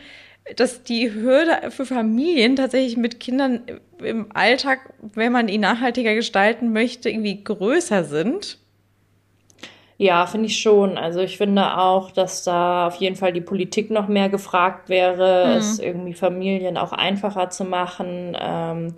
dass 0.55 0.83
die 0.83 1.11
Hürde 1.13 1.71
für 1.71 1.85
Familien 1.85 2.55
tatsächlich 2.55 2.97
mit 2.97 3.19
Kindern 3.19 3.61
im 4.03 4.27
Alltag, 4.33 4.93
wenn 5.01 5.31
man 5.31 5.47
ihn 5.47 5.61
nachhaltiger 5.61 6.13
gestalten 6.13 6.71
möchte, 6.71 7.09
irgendwie 7.09 7.43
größer 7.43 8.03
sind? 8.03 8.59
Ja, 9.97 10.27
finde 10.27 10.47
ich 10.47 10.59
schon. 10.59 10.97
Also 10.97 11.21
ich 11.21 11.37
finde 11.37 11.77
auch, 11.77 12.11
dass 12.11 12.43
da 12.43 12.87
auf 12.87 12.95
jeden 12.95 13.15
Fall 13.15 13.31
die 13.31 13.41
Politik 13.41 13.89
noch 13.89 14.07
mehr 14.07 14.29
gefragt 14.29 14.89
wäre, 14.89 15.47
mhm. 15.47 15.57
es 15.57 15.79
irgendwie 15.79 16.13
Familien 16.13 16.77
auch 16.77 16.91
einfacher 16.91 17.49
zu 17.49 17.63
machen. 17.63 18.37
Ähm, 18.39 18.93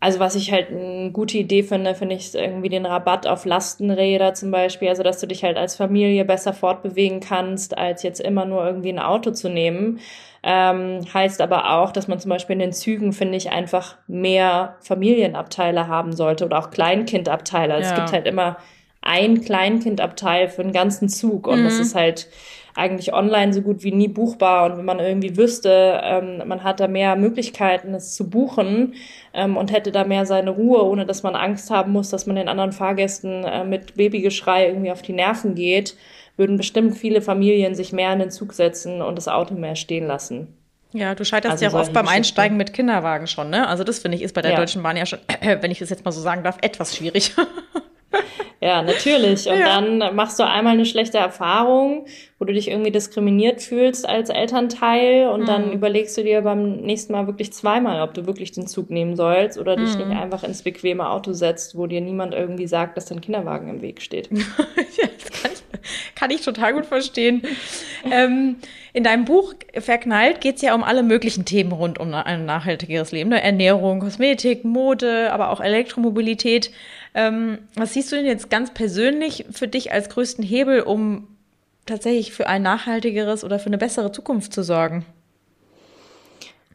also 0.00 0.18
was 0.18 0.34
ich 0.34 0.52
halt 0.52 0.68
eine 0.70 1.12
gute 1.12 1.38
Idee 1.38 1.62
finde, 1.62 1.94
finde 1.94 2.16
ich 2.16 2.34
irgendwie 2.34 2.68
den 2.68 2.84
Rabatt 2.84 3.26
auf 3.26 3.46
Lastenräder 3.46 4.34
zum 4.34 4.50
Beispiel. 4.50 4.88
Also 4.88 5.02
dass 5.02 5.20
du 5.20 5.26
dich 5.26 5.44
halt 5.44 5.56
als 5.56 5.76
Familie 5.76 6.24
besser 6.26 6.52
fortbewegen 6.52 7.20
kannst, 7.20 7.78
als 7.78 8.02
jetzt 8.02 8.20
immer 8.20 8.44
nur 8.44 8.66
irgendwie 8.66 8.92
ein 8.92 8.98
Auto 8.98 9.30
zu 9.30 9.48
nehmen. 9.48 10.00
Ähm, 10.44 11.00
heißt 11.12 11.40
aber 11.40 11.70
auch, 11.78 11.92
dass 11.92 12.08
man 12.08 12.18
zum 12.18 12.30
Beispiel 12.30 12.54
in 12.54 12.60
den 12.60 12.72
Zügen, 12.72 13.12
finde 13.12 13.36
ich, 13.36 13.50
einfach 13.50 13.96
mehr 14.08 14.76
Familienabteile 14.80 15.86
haben 15.86 16.12
sollte 16.12 16.44
oder 16.44 16.58
auch 16.58 16.70
Kleinkindabteile. 16.70 17.74
Also 17.74 17.90
ja. 17.90 17.94
Es 17.94 18.00
gibt 18.00 18.12
halt 18.12 18.26
immer 18.26 18.56
ein 19.02 19.40
Kleinkindabteil 19.40 20.48
für 20.48 20.62
den 20.62 20.72
ganzen 20.72 21.08
Zug 21.08 21.46
und 21.46 21.60
mhm. 21.60 21.64
das 21.64 21.78
ist 21.78 21.94
halt 21.94 22.28
eigentlich 22.74 23.12
online 23.12 23.52
so 23.52 23.62
gut 23.62 23.84
wie 23.84 23.92
nie 23.92 24.08
buchbar. 24.08 24.64
Und 24.64 24.78
wenn 24.78 24.84
man 24.84 24.98
irgendwie 24.98 25.36
wüsste, 25.36 26.00
ähm, 26.02 26.42
man 26.46 26.64
hat 26.64 26.80
da 26.80 26.88
mehr 26.88 27.16
Möglichkeiten, 27.16 27.94
es 27.94 28.14
zu 28.14 28.30
buchen 28.30 28.94
ähm, 29.34 29.56
und 29.56 29.72
hätte 29.72 29.92
da 29.92 30.04
mehr 30.04 30.24
seine 30.26 30.50
Ruhe, 30.50 30.82
ohne 30.84 31.04
dass 31.04 31.22
man 31.22 31.34
Angst 31.34 31.70
haben 31.70 31.92
muss, 31.92 32.10
dass 32.10 32.26
man 32.26 32.36
den 32.36 32.48
anderen 32.48 32.72
Fahrgästen 32.72 33.44
äh, 33.44 33.64
mit 33.64 33.96
Babygeschrei 33.96 34.68
irgendwie 34.68 34.92
auf 34.92 35.02
die 35.02 35.12
Nerven 35.12 35.54
geht, 35.54 35.96
würden 36.36 36.56
bestimmt 36.56 36.96
viele 36.96 37.20
Familien 37.20 37.74
sich 37.74 37.92
mehr 37.92 38.12
in 38.12 38.18
den 38.18 38.30
Zug 38.30 38.52
setzen 38.52 39.02
und 39.02 39.16
das 39.16 39.28
Auto 39.28 39.54
mehr 39.54 39.76
stehen 39.76 40.06
lassen. 40.06 40.48
Ja, 40.92 41.14
du 41.14 41.24
scheiterst 41.24 41.52
also 41.52 41.64
ja 41.64 41.70
auch 41.70 41.82
oft 41.82 41.92
beim 41.92 42.08
Einsteigen 42.08 42.56
mit 42.56 42.72
Kinderwagen 42.72 43.26
schon, 43.26 43.50
ne? 43.50 43.66
Also 43.66 43.82
das 43.82 43.98
finde 43.98 44.16
ich 44.16 44.22
ist 44.22 44.34
bei 44.34 44.42
der 44.42 44.52
ja. 44.52 44.56
Deutschen 44.58 44.82
Bahn 44.82 44.96
ja 44.96 45.06
schon, 45.06 45.20
wenn 45.40 45.70
ich 45.70 45.78
das 45.78 45.90
jetzt 45.90 46.04
mal 46.04 46.12
so 46.12 46.20
sagen 46.20 46.42
darf, 46.42 46.58
etwas 46.60 46.96
schwierig. 46.96 47.34
Ja, 48.62 48.80
natürlich. 48.80 49.48
Und 49.48 49.58
ja. 49.58 49.80
dann 49.80 50.14
machst 50.14 50.38
du 50.38 50.44
einmal 50.44 50.74
eine 50.74 50.86
schlechte 50.86 51.18
Erfahrung, 51.18 52.06
wo 52.38 52.44
du 52.44 52.52
dich 52.52 52.70
irgendwie 52.70 52.92
diskriminiert 52.92 53.60
fühlst 53.60 54.08
als 54.08 54.30
Elternteil 54.30 55.26
und 55.30 55.40
mhm. 55.40 55.46
dann 55.46 55.72
überlegst 55.72 56.16
du 56.16 56.22
dir 56.22 56.42
beim 56.42 56.76
nächsten 56.76 57.12
Mal 57.12 57.26
wirklich 57.26 57.52
zweimal, 57.52 58.00
ob 58.02 58.14
du 58.14 58.24
wirklich 58.24 58.52
den 58.52 58.68
Zug 58.68 58.88
nehmen 58.88 59.16
sollst 59.16 59.58
oder 59.58 59.74
dich 59.74 59.98
mhm. 59.98 60.10
nicht 60.10 60.20
einfach 60.20 60.44
ins 60.44 60.62
bequeme 60.62 61.10
Auto 61.10 61.32
setzt, 61.32 61.76
wo 61.76 61.88
dir 61.88 62.00
niemand 62.00 62.34
irgendwie 62.34 62.68
sagt, 62.68 62.96
dass 62.96 63.06
dein 63.06 63.20
Kinderwagen 63.20 63.68
im 63.68 63.82
Weg 63.82 64.00
steht. 64.00 64.30
ja, 64.30 65.08
das 65.18 65.42
kann 65.42 65.50
ich, 65.52 66.14
kann 66.14 66.30
ich 66.30 66.42
total 66.42 66.74
gut 66.74 66.86
verstehen. 66.86 67.42
ähm, 68.12 68.58
in 68.92 69.04
deinem 69.04 69.24
Buch 69.24 69.54
Verknallt 69.78 70.40
geht 70.40 70.56
es 70.56 70.62
ja 70.62 70.74
um 70.74 70.82
alle 70.82 71.02
möglichen 71.02 71.44
Themen 71.44 71.72
rund 71.72 71.98
um 71.98 72.12
ein 72.12 72.44
nachhaltigeres 72.44 73.12
Leben. 73.12 73.30
Ne? 73.30 73.42
Ernährung, 73.42 74.00
Kosmetik, 74.00 74.64
Mode, 74.64 75.32
aber 75.32 75.50
auch 75.50 75.60
Elektromobilität. 75.60 76.70
Ähm, 77.14 77.58
was 77.74 77.94
siehst 77.94 78.12
du 78.12 78.16
denn 78.16 78.26
jetzt 78.26 78.50
ganz 78.50 78.72
persönlich 78.74 79.46
für 79.50 79.68
dich 79.68 79.92
als 79.92 80.10
größten 80.10 80.44
Hebel, 80.44 80.82
um 80.82 81.28
tatsächlich 81.86 82.32
für 82.32 82.46
ein 82.46 82.62
nachhaltigeres 82.62 83.44
oder 83.44 83.58
für 83.58 83.66
eine 83.66 83.78
bessere 83.78 84.12
Zukunft 84.12 84.52
zu 84.52 84.62
sorgen? 84.62 85.06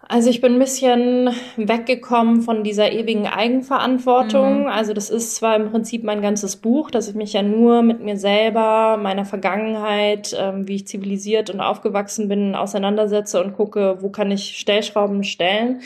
Also 0.10 0.30
ich 0.30 0.40
bin 0.40 0.54
ein 0.54 0.60
bisschen 0.60 1.30
weggekommen 1.58 2.42
von 2.42 2.64
dieser 2.64 2.92
ewigen 2.94 3.28
Eigenverantwortung. 3.28 4.62
Mhm. 4.62 4.68
Also 4.68 4.94
das 4.94 5.10
ist 5.10 5.36
zwar 5.36 5.58
im 5.58 5.70
Prinzip 5.70 6.04
mein 6.04 6.22
ganzes 6.22 6.56
Buch, 6.56 6.90
dass 6.90 7.10
ich 7.10 7.16
mich 7.16 7.34
ja 7.34 7.42
nur 7.42 7.82
mit 7.82 8.00
mir 8.00 8.16
selber, 8.16 8.98
meiner 8.98 9.26
Vergangenheit, 9.26 10.36
ähm, 10.40 10.66
wie 10.68 10.76
ich 10.76 10.88
zivilisiert 10.88 11.50
und 11.50 11.60
aufgewachsen 11.60 12.30
bin, 12.30 12.56
auseinandersetze 12.56 13.44
und 13.44 13.54
gucke, 13.54 13.98
wo 14.00 14.10
kann 14.10 14.32
ich 14.32 14.58
Stellschrauben 14.58 15.26
stellen. 15.26 15.82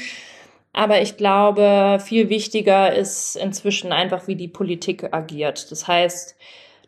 Aber 0.72 1.02
ich 1.02 1.18
glaube, 1.18 2.00
viel 2.04 2.30
wichtiger 2.30 2.94
ist 2.94 3.36
inzwischen 3.36 3.92
einfach, 3.92 4.28
wie 4.28 4.36
die 4.36 4.48
Politik 4.48 5.14
agiert. 5.14 5.72
Das 5.72 5.88
heißt, 5.88 6.38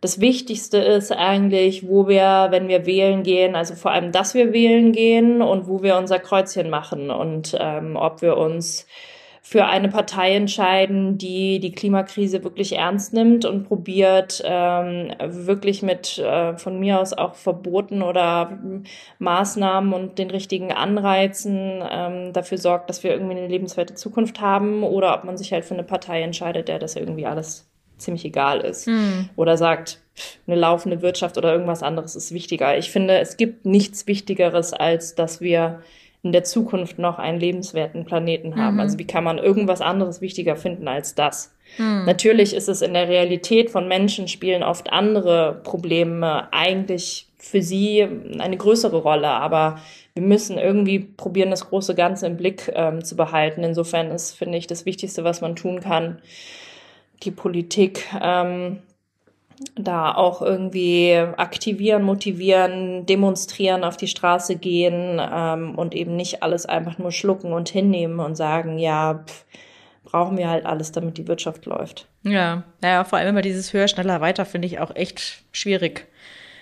das 0.04 0.20
Wichtigste 0.20 0.80
ist 0.80 1.14
eigentlich, 1.14 1.88
wo 1.88 2.10
wir, 2.10 2.48
wenn 2.50 2.68
wir 2.68 2.86
wählen 2.86 3.24
gehen, 3.24 3.56
also 3.56 3.74
vor 3.74 3.92
allem, 3.92 4.12
dass 4.12 4.34
wir 4.34 4.52
wählen 4.52 4.92
gehen 4.92 5.42
und 5.42 5.68
wo 5.68 5.82
wir 5.82 5.96
unser 5.96 6.20
Kreuzchen 6.20 6.70
machen 6.70 7.10
und 7.10 7.56
ähm, 7.58 7.96
ob 7.96 8.22
wir 8.22 8.36
uns 8.36 8.86
für 9.42 9.66
eine 9.66 9.88
Partei 9.88 10.36
entscheiden, 10.36 11.18
die 11.18 11.60
die 11.62 11.72
Klimakrise 11.72 12.44
wirklich 12.44 12.74
ernst 12.76 13.14
nimmt 13.14 13.46
und 13.46 13.64
probiert, 13.66 14.42
ähm, 14.46 15.14
wirklich 15.22 15.82
mit 15.84 16.18
äh, 16.18 16.58
von 16.58 16.80
mir 16.82 17.00
aus 17.00 17.14
auch 17.14 17.36
Verboten 17.36 18.02
oder 18.02 18.60
Maßnahmen 19.20 19.94
und 19.94 20.20
den 20.20 20.32
richtigen 20.32 20.74
Anreizen 20.74 21.82
ähm, 21.90 22.34
dafür 22.34 22.58
sorgt, 22.58 22.90
dass 22.90 23.04
wir 23.04 23.12
irgendwie 23.12 23.38
eine 23.38 23.48
lebenswerte 23.48 23.96
Zukunft 23.96 24.42
haben 24.42 24.84
oder 24.84 25.14
ob 25.16 25.24
man 25.24 25.38
sich 25.38 25.54
halt 25.54 25.64
für 25.64 25.76
eine 25.76 25.84
Partei 25.84 26.22
entscheidet, 26.24 26.68
der 26.68 26.80
das 26.80 26.98
irgendwie 26.98 27.26
alles 27.26 27.73
ziemlich 27.98 28.26
egal 28.26 28.62
ist. 28.62 28.88
Mhm. 28.88 29.30
Oder 29.36 29.58
sagt, 29.58 30.00
eine 30.48 30.56
laufende 30.56 31.02
Wirtschaft 31.02 31.38
oder 31.38 31.52
irgendwas 31.52 31.84
anderes 31.84 32.16
ist 32.16 32.34
wichtiger. 32.34 32.78
Ich 32.78 32.92
finde, 32.92 33.20
es 33.20 33.38
gibt 33.38 33.66
nichts 33.66 34.08
Wichtigeres, 34.08 34.74
als 34.74 35.16
dass 35.16 35.42
wir 35.42 35.82
in 36.22 36.32
der 36.32 36.44
Zukunft 36.44 37.00
noch 37.00 37.20
einen 37.20 37.40
lebenswerten 37.40 38.06
Planeten 38.06 38.56
haben. 38.56 38.76
Mhm. 38.76 38.80
Also 38.80 38.98
wie 38.98 39.08
kann 39.08 39.24
man 39.24 39.38
irgendwas 39.38 39.82
anderes 39.82 40.22
wichtiger 40.22 40.56
finden 40.56 40.88
als 40.88 41.16
das? 41.16 41.54
Mhm. 41.78 42.06
Natürlich 42.06 42.56
ist 42.56 42.70
es 42.70 42.82
in 42.82 42.94
der 42.94 43.10
Realität 43.10 43.70
von 43.70 43.88
Menschen 43.88 44.28
spielen 44.28 44.64
oft 44.64 44.92
andere 44.92 45.62
Probleme 45.64 46.48
eigentlich 46.52 47.28
für 47.38 47.62
sie 47.62 48.08
eine 48.40 48.56
größere 48.56 48.98
Rolle, 48.98 49.28
aber 49.28 49.80
wir 50.14 50.24
müssen 50.24 50.58
irgendwie 50.58 51.00
probieren, 51.00 51.50
das 51.50 51.68
große 51.68 51.94
Ganze 51.94 52.28
im 52.28 52.38
Blick 52.38 52.72
ähm, 52.74 53.04
zu 53.04 53.18
behalten. 53.18 53.64
Insofern 53.64 54.12
ist, 54.12 54.32
finde 54.38 54.58
ich, 54.58 54.68
das 54.68 54.86
Wichtigste, 54.86 55.26
was 55.26 55.42
man 55.42 55.58
tun 55.58 55.82
kann, 55.82 56.20
die 57.24 57.32
Politik 57.32 58.08
ähm, 58.22 58.80
da 59.76 60.14
auch 60.14 60.42
irgendwie 60.42 61.16
aktivieren, 61.38 62.04
motivieren, 62.04 63.06
demonstrieren, 63.06 63.84
auf 63.84 63.98
die 63.98 64.08
Straße 64.08 64.56
gehen 64.56 65.22
ähm, 65.22 65.76
und 65.76 65.96
eben 65.96 66.16
nicht 66.16 66.44
alles 66.44 66.66
einfach 66.66 66.98
nur 66.98 67.12
schlucken 67.12 67.54
und 67.54 67.70
hinnehmen 67.70 68.20
und 68.20 68.36
sagen, 68.36 68.78
ja, 68.78 69.24
pff, 69.26 69.46
brauchen 70.04 70.38
wir 70.38 70.50
halt 70.50 70.66
alles, 70.66 70.92
damit 70.92 71.18
die 71.18 71.28
Wirtschaft 71.28 71.66
läuft. 71.66 72.08
Ja, 72.24 72.64
naja, 72.82 73.04
vor 73.04 73.20
allem 73.20 73.30
immer 73.30 73.42
dieses 73.42 73.74
höher, 73.74 73.88
schneller, 73.88 74.22
weiter 74.22 74.46
finde 74.46 74.68
ich 74.68 74.80
auch 74.80 74.96
echt 74.96 75.44
schwierig. 75.52 76.08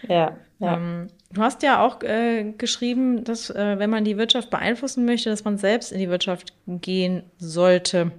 Ja. 0.07 0.37
ja. 0.59 0.75
Ähm, 0.75 1.07
du 1.31 1.41
hast 1.41 1.63
ja 1.63 1.85
auch 1.85 2.01
äh, 2.03 2.53
geschrieben, 2.57 3.23
dass 3.23 3.49
äh, 3.49 3.77
wenn 3.79 3.89
man 3.89 4.03
die 4.03 4.17
Wirtschaft 4.17 4.49
beeinflussen 4.49 5.05
möchte, 5.05 5.29
dass 5.29 5.43
man 5.43 5.57
selbst 5.57 5.91
in 5.91 5.99
die 5.99 6.09
Wirtschaft 6.09 6.53
gehen 6.65 7.23
sollte. 7.37 8.11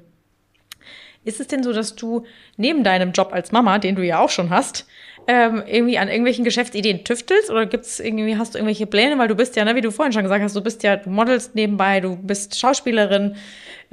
Ist 1.24 1.40
es 1.40 1.46
denn 1.46 1.62
so, 1.62 1.72
dass 1.72 1.94
du 1.94 2.24
neben 2.56 2.84
deinem 2.84 3.12
Job 3.12 3.32
als 3.32 3.52
Mama, 3.52 3.78
den 3.78 3.96
du 3.96 4.02
ja 4.04 4.18
auch 4.18 4.30
schon 4.30 4.50
hast, 4.50 4.86
ähm, 5.28 5.62
irgendwie 5.66 5.98
an 5.98 6.08
irgendwelchen 6.08 6.44
Geschäftsideen 6.44 7.04
tüftelst 7.04 7.50
oder 7.50 7.66
gibt's 7.66 8.00
irgendwie, 8.00 8.36
hast 8.36 8.54
du 8.54 8.58
irgendwelche 8.58 8.86
Pläne, 8.86 9.18
weil 9.18 9.28
du 9.28 9.36
bist 9.36 9.54
ja, 9.54 9.64
ne, 9.64 9.76
wie 9.76 9.80
du 9.80 9.92
vorhin 9.92 10.12
schon 10.12 10.24
gesagt 10.24 10.42
hast, 10.42 10.56
du 10.56 10.60
bist 10.60 10.82
ja, 10.82 10.96
du 10.96 11.10
modelst 11.10 11.54
nebenbei, 11.54 12.00
du 12.00 12.16
bist 12.16 12.58
Schauspielerin. 12.58 13.36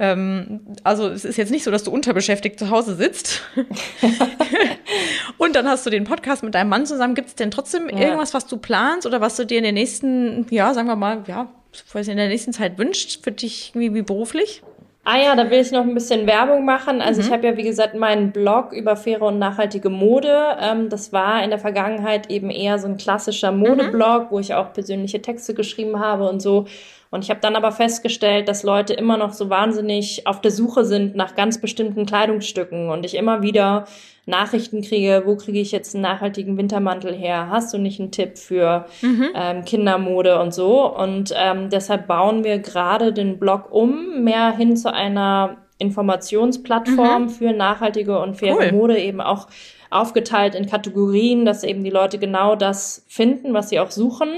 Ähm, 0.00 0.60
also 0.82 1.08
es 1.08 1.24
ist 1.24 1.36
jetzt 1.36 1.50
nicht 1.50 1.62
so, 1.62 1.70
dass 1.70 1.84
du 1.84 1.92
unterbeschäftigt 1.92 2.58
zu 2.58 2.70
Hause 2.70 2.96
sitzt. 2.96 3.42
Und 5.38 5.56
dann 5.56 5.68
hast 5.68 5.86
du 5.86 5.90
den 5.90 6.04
Podcast 6.04 6.42
mit 6.42 6.54
deinem 6.54 6.68
Mann 6.68 6.86
zusammen. 6.86 7.14
Gibt 7.14 7.28
es 7.28 7.34
denn 7.34 7.50
trotzdem 7.50 7.88
ja. 7.88 7.98
irgendwas, 7.98 8.34
was 8.34 8.46
du 8.46 8.56
planst 8.56 9.06
oder 9.06 9.20
was 9.20 9.36
du 9.36 9.46
dir 9.46 9.58
in 9.58 9.64
den 9.64 9.74
nächsten, 9.74 10.46
ja, 10.50 10.74
sagen 10.74 10.88
wir 10.88 10.96
mal, 10.96 11.24
ja, 11.26 11.48
was 11.92 12.08
in 12.08 12.16
der 12.16 12.28
nächsten 12.28 12.52
Zeit 12.52 12.78
wünscht 12.78 13.22
für 13.22 13.32
dich 13.32 13.72
irgendwie 13.74 14.02
beruflich? 14.02 14.62
Ah 15.02 15.16
ja, 15.16 15.34
da 15.34 15.50
will 15.50 15.60
ich 15.60 15.72
noch 15.72 15.82
ein 15.82 15.94
bisschen 15.94 16.26
Werbung 16.26 16.64
machen. 16.64 17.00
Also 17.00 17.20
mhm. 17.20 17.26
ich 17.26 17.32
habe 17.32 17.46
ja, 17.46 17.56
wie 17.56 17.62
gesagt, 17.62 17.94
meinen 17.94 18.32
Blog 18.32 18.72
über 18.72 18.96
faire 18.96 19.22
und 19.22 19.38
nachhaltige 19.38 19.88
Mode. 19.88 20.56
Ähm, 20.60 20.90
das 20.90 21.12
war 21.12 21.42
in 21.42 21.50
der 21.50 21.58
Vergangenheit 21.58 22.30
eben 22.30 22.50
eher 22.50 22.78
so 22.78 22.86
ein 22.86 22.98
klassischer 22.98 23.50
Modeblog, 23.50 24.24
mhm. 24.24 24.26
wo 24.30 24.38
ich 24.38 24.54
auch 24.54 24.72
persönliche 24.72 25.22
Texte 25.22 25.54
geschrieben 25.54 25.98
habe 25.98 26.28
und 26.28 26.40
so. 26.40 26.66
Und 27.10 27.24
ich 27.24 27.30
habe 27.30 27.40
dann 27.40 27.56
aber 27.56 27.72
festgestellt, 27.72 28.46
dass 28.48 28.62
Leute 28.62 28.92
immer 28.92 29.16
noch 29.16 29.32
so 29.32 29.50
wahnsinnig 29.50 30.26
auf 30.26 30.40
der 30.40 30.52
Suche 30.52 30.84
sind 30.84 31.16
nach 31.16 31.34
ganz 31.34 31.60
bestimmten 31.60 32.06
Kleidungsstücken 32.06 32.88
und 32.88 33.04
ich 33.04 33.16
immer 33.16 33.42
wieder 33.42 33.86
Nachrichten 34.30 34.82
kriege, 34.82 35.22
wo 35.26 35.36
kriege 35.36 35.60
ich 35.60 35.72
jetzt 35.72 35.94
einen 35.94 36.02
nachhaltigen 36.02 36.56
Wintermantel 36.56 37.14
her? 37.14 37.48
Hast 37.50 37.74
du 37.74 37.78
nicht 37.78 38.00
einen 38.00 38.10
Tipp 38.10 38.38
für 38.38 38.86
mhm. 39.02 39.28
ähm, 39.34 39.64
Kindermode 39.64 40.40
und 40.40 40.54
so? 40.54 40.86
Und 40.86 41.34
ähm, 41.36 41.68
deshalb 41.70 42.06
bauen 42.06 42.44
wir 42.44 42.58
gerade 42.58 43.12
den 43.12 43.38
Blog 43.38 43.70
um, 43.70 44.22
mehr 44.24 44.56
hin 44.56 44.76
zu 44.76 44.92
einer 44.92 45.58
Informationsplattform 45.78 47.24
mhm. 47.24 47.28
für 47.28 47.52
nachhaltige 47.52 48.18
und 48.18 48.36
faire 48.36 48.56
cool. 48.56 48.72
Mode, 48.72 48.98
eben 48.98 49.20
auch 49.20 49.48
aufgeteilt 49.90 50.54
in 50.54 50.66
Kategorien, 50.66 51.44
dass 51.44 51.64
eben 51.64 51.82
die 51.82 51.90
Leute 51.90 52.18
genau 52.18 52.54
das 52.54 53.04
finden, 53.08 53.52
was 53.54 53.70
sie 53.70 53.80
auch 53.80 53.90
suchen. 53.90 54.28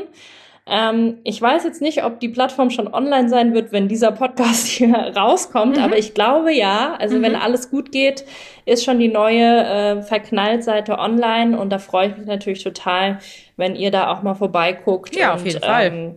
Ähm, 0.64 1.18
ich 1.25 1.42
weiß 1.42 1.64
jetzt 1.64 1.83
nicht, 1.83 2.05
ob 2.05 2.20
die 2.20 2.29
Plattform 2.29 2.70
schon 2.70 2.92
online 2.92 3.29
sein 3.29 3.53
wird, 3.53 3.72
wenn 3.72 3.88
dieser 3.88 4.12
Podcast 4.12 4.66
hier 4.68 4.94
rauskommt, 4.94 5.77
mhm. 5.77 5.83
aber 5.83 5.98
ich 5.98 6.14
glaube 6.14 6.53
ja. 6.53 6.94
Also 6.98 7.18
mhm. 7.18 7.22
wenn 7.22 7.37
alles 7.37 7.70
gut 7.70 7.90
geht, 7.90 8.25
ist 8.64 8.85
schon 8.85 8.98
die 8.98 9.09
neue 9.09 9.64
äh, 9.64 10.03
Verknallt-Seite 10.03 10.98
online 10.98 11.59
und 11.59 11.70
da 11.70 11.79
freue 11.79 12.11
ich 12.11 12.16
mich 12.16 12.27
natürlich 12.27 12.62
total, 12.62 13.18
wenn 13.57 13.75
ihr 13.75 13.90
da 13.90 14.12
auch 14.12 14.22
mal 14.22 14.35
vorbeiguckt. 14.35 15.16
Ja, 15.16 15.33
und, 15.33 15.40
auf 15.40 15.46
jeden 15.46 15.61
Fall. 15.61 16.14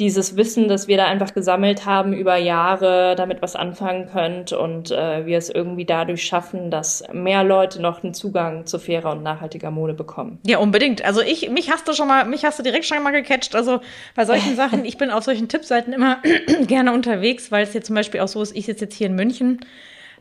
Dieses 0.00 0.36
Wissen, 0.36 0.66
das 0.66 0.88
wir 0.88 0.96
da 0.96 1.06
einfach 1.06 1.34
gesammelt 1.34 1.86
haben 1.86 2.12
über 2.12 2.36
Jahre, 2.36 3.14
damit 3.16 3.42
was 3.42 3.54
anfangen 3.54 4.08
könnt 4.10 4.52
und 4.52 4.90
äh, 4.90 5.26
wir 5.26 5.38
es 5.38 5.50
irgendwie 5.50 5.84
dadurch 5.84 6.24
schaffen, 6.24 6.70
dass 6.70 7.04
mehr 7.12 7.44
Leute 7.44 7.80
noch 7.80 8.02
einen 8.02 8.14
Zugang 8.14 8.66
zu 8.66 8.78
fairer 8.78 9.12
und 9.12 9.22
nachhaltiger 9.22 9.70
Mode 9.70 9.94
bekommen. 9.94 10.38
Ja, 10.44 10.58
unbedingt. 10.58 11.04
Also 11.04 11.20
ich, 11.20 11.50
mich 11.50 11.70
hast 11.70 11.86
du 11.86 11.92
schon 11.92 12.08
mal, 12.08 12.24
mich 12.24 12.44
hast 12.44 12.58
du 12.58 12.62
direkt 12.62 12.86
schon 12.86 13.02
mal 13.02 13.12
gecatcht. 13.12 13.54
Also 13.54 13.80
bei 14.16 14.24
solchen 14.24 14.56
Sachen, 14.56 14.84
ich 14.84 14.98
bin 14.98 15.10
auf 15.10 15.22
solchen 15.22 15.48
Tippseiten 15.48 15.92
immer 15.92 16.18
gerne 16.66 16.92
unterwegs, 16.92 17.52
weil 17.52 17.62
es 17.62 17.74
jetzt 17.74 17.86
zum 17.86 17.94
Beispiel 17.94 18.20
auch 18.20 18.28
so 18.28 18.42
ist, 18.42 18.56
ich 18.56 18.66
sitze 18.66 18.86
jetzt 18.86 18.96
hier 18.96 19.06
in 19.06 19.14
München, 19.14 19.60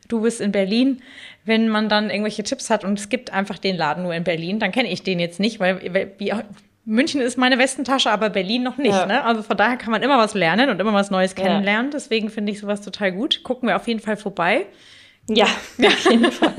du 0.09 0.21
bist 0.21 0.41
in 0.41 0.51
Berlin 0.51 1.01
wenn 1.45 1.67
man 1.67 1.89
dann 1.89 2.09
irgendwelche 2.09 2.43
Tipps 2.43 2.69
hat 2.69 2.83
und 2.83 2.99
es 2.99 3.09
gibt 3.09 3.33
einfach 3.33 3.57
den 3.57 3.75
Laden 3.75 4.03
nur 4.03 4.13
in 4.13 4.23
Berlin, 4.23 4.59
dann 4.59 4.71
kenne 4.71 4.89
ich 4.89 5.03
den 5.03 5.19
jetzt 5.19 5.39
nicht, 5.39 5.59
weil, 5.59 5.93
weil 5.93 6.11
wie, 6.17 6.31
München 6.89 7.21
ist 7.21 7.37
meine 7.37 7.59
Westentasche, 7.59 8.09
aber 8.09 8.31
Berlin 8.31 8.63
noch 8.63 8.77
nicht. 8.77 8.95
Ja. 8.95 9.05
Ne? 9.05 9.23
Also 9.23 9.43
von 9.43 9.55
daher 9.55 9.77
kann 9.77 9.91
man 9.91 10.01
immer 10.01 10.17
was 10.17 10.33
lernen 10.33 10.71
und 10.71 10.81
immer 10.81 10.93
was 10.93 11.11
Neues 11.11 11.35
kennenlernen. 11.35 11.91
Ja. 11.91 11.91
Deswegen 11.93 12.29
finde 12.29 12.51
ich 12.51 12.59
sowas 12.59 12.81
total 12.81 13.11
gut. 13.11 13.43
Gucken 13.43 13.69
wir 13.69 13.75
auf 13.75 13.87
jeden 13.87 13.99
Fall 13.99 14.17
vorbei. 14.17 14.65
Ja, 15.29 15.45
auf 15.45 16.09
jeden 16.09 16.31
Fall. 16.31 16.55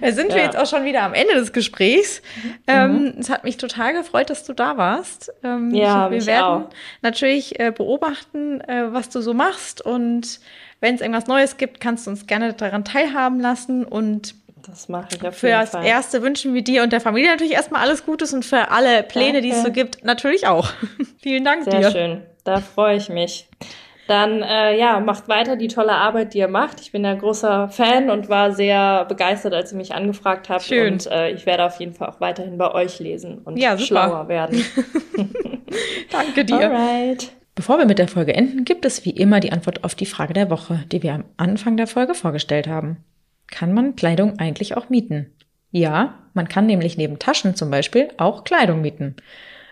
da 0.00 0.12
sind 0.12 0.30
ja. 0.30 0.36
wir 0.36 0.42
jetzt 0.44 0.56
auch 0.56 0.66
schon 0.66 0.86
wieder 0.86 1.02
am 1.02 1.12
Ende 1.12 1.34
des 1.34 1.52
Gesprächs. 1.52 2.22
Mhm. 2.42 2.54
Ähm, 2.66 3.14
es 3.18 3.28
hat 3.28 3.44
mich 3.44 3.58
total 3.58 3.92
gefreut, 3.92 4.30
dass 4.30 4.44
du 4.44 4.54
da 4.54 4.78
warst. 4.78 5.30
Ähm, 5.44 5.74
ja, 5.74 6.10
wir 6.10 6.24
werden 6.24 6.44
auch. 6.44 6.70
natürlich 7.02 7.60
äh, 7.60 7.72
beobachten, 7.76 8.62
äh, 8.62 8.90
was 8.90 9.10
du 9.10 9.20
so 9.20 9.34
machst 9.34 9.84
und 9.84 10.40
wenn 10.80 10.94
es 10.94 11.02
irgendwas 11.02 11.26
Neues 11.26 11.58
gibt, 11.58 11.78
kannst 11.78 12.06
du 12.06 12.10
uns 12.10 12.26
gerne 12.26 12.54
daran 12.54 12.86
teilhaben 12.86 13.38
lassen 13.38 13.84
und 13.84 14.39
das 14.66 14.88
mache 14.88 15.08
ich 15.14 15.26
auf 15.26 15.36
Für 15.36 15.48
jeden 15.48 15.60
das 15.60 15.74
Erste 15.74 16.22
wünschen 16.22 16.54
wir 16.54 16.62
dir 16.62 16.82
und 16.82 16.92
der 16.92 17.00
Familie 17.00 17.30
natürlich 17.30 17.54
erstmal 17.54 17.82
alles 17.82 18.04
Gutes 18.04 18.32
und 18.32 18.44
für 18.44 18.70
alle 18.70 19.02
Pläne, 19.02 19.34
Danke. 19.34 19.42
die 19.42 19.50
es 19.50 19.62
so 19.62 19.70
gibt, 19.70 20.04
natürlich 20.04 20.46
auch. 20.46 20.70
Vielen 21.22 21.44
Dank 21.44 21.64
Sehr 21.64 21.74
dir. 21.74 21.82
Sehr 21.82 21.92
schön. 21.92 22.22
Da 22.44 22.60
freue 22.60 22.96
ich 22.96 23.08
mich. 23.08 23.48
Dann 24.06 24.42
äh, 24.42 24.76
ja, 24.76 24.98
macht 24.98 25.28
weiter 25.28 25.54
die 25.54 25.68
tolle 25.68 25.92
Arbeit, 25.92 26.34
die 26.34 26.38
ihr 26.38 26.48
macht. 26.48 26.80
Ich 26.80 26.90
bin 26.90 27.04
ja 27.04 27.14
großer 27.14 27.68
Fan 27.68 28.10
und 28.10 28.28
war 28.28 28.50
sehr 28.50 29.04
begeistert, 29.04 29.54
als 29.54 29.70
ihr 29.70 29.78
mich 29.78 29.94
angefragt 29.94 30.48
habt. 30.48 30.64
Schön. 30.64 30.94
Und 30.94 31.06
äh, 31.06 31.30
ich 31.30 31.46
werde 31.46 31.64
auf 31.64 31.78
jeden 31.78 31.94
Fall 31.94 32.08
auch 32.08 32.20
weiterhin 32.20 32.58
bei 32.58 32.72
euch 32.74 32.98
lesen 32.98 33.38
und 33.44 33.56
ja, 33.56 33.78
schlauer 33.78 34.26
werden. 34.26 34.64
Danke 36.10 36.44
dir. 36.44 36.58
Alright. 36.58 37.30
Bevor 37.54 37.78
wir 37.78 37.86
mit 37.86 38.00
der 38.00 38.08
Folge 38.08 38.34
enden, 38.34 38.64
gibt 38.64 38.84
es 38.84 39.04
wie 39.04 39.10
immer 39.10 39.38
die 39.38 39.52
Antwort 39.52 39.84
auf 39.84 39.94
die 39.94 40.06
Frage 40.06 40.32
der 40.32 40.50
Woche, 40.50 40.82
die 40.90 41.04
wir 41.04 41.14
am 41.14 41.24
Anfang 41.36 41.76
der 41.76 41.86
Folge 41.86 42.14
vorgestellt 42.14 42.66
haben 42.66 43.04
kann 43.50 43.72
man 43.72 43.96
Kleidung 43.96 44.38
eigentlich 44.38 44.76
auch 44.76 44.88
mieten. 44.88 45.32
Ja, 45.70 46.14
man 46.34 46.48
kann 46.48 46.66
nämlich 46.66 46.96
neben 46.96 47.18
Taschen 47.18 47.54
zum 47.54 47.70
Beispiel 47.70 48.08
auch 48.16 48.44
Kleidung 48.44 48.80
mieten. 48.80 49.16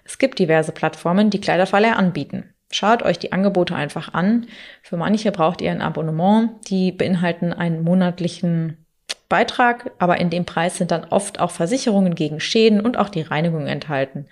Es 0.04 0.18
gibt 0.18 0.38
diverse 0.38 0.72
Plattformen, 0.72 1.30
die 1.30 1.40
Kleiderverleih 1.40 1.92
anbieten. 1.92 2.54
Schaut 2.70 3.02
euch 3.02 3.18
die 3.18 3.32
Angebote 3.32 3.74
einfach 3.74 4.12
an. 4.14 4.46
Für 4.82 4.96
manche 4.96 5.32
braucht 5.32 5.60
ihr 5.60 5.70
ein 5.70 5.82
Abonnement. 5.82 6.50
Die 6.68 6.92
beinhalten 6.92 7.52
einen 7.52 7.82
monatlichen 7.82 8.84
Beitrag, 9.28 9.90
aber 9.98 10.18
in 10.18 10.30
dem 10.30 10.44
Preis 10.44 10.76
sind 10.76 10.90
dann 10.90 11.04
oft 11.04 11.40
auch 11.40 11.50
Versicherungen 11.50 12.14
gegen 12.14 12.40
Schäden 12.40 12.80
und 12.80 12.96
auch 12.96 13.08
die 13.08 13.22
Reinigung 13.22 13.66
enthalten. 13.66 14.26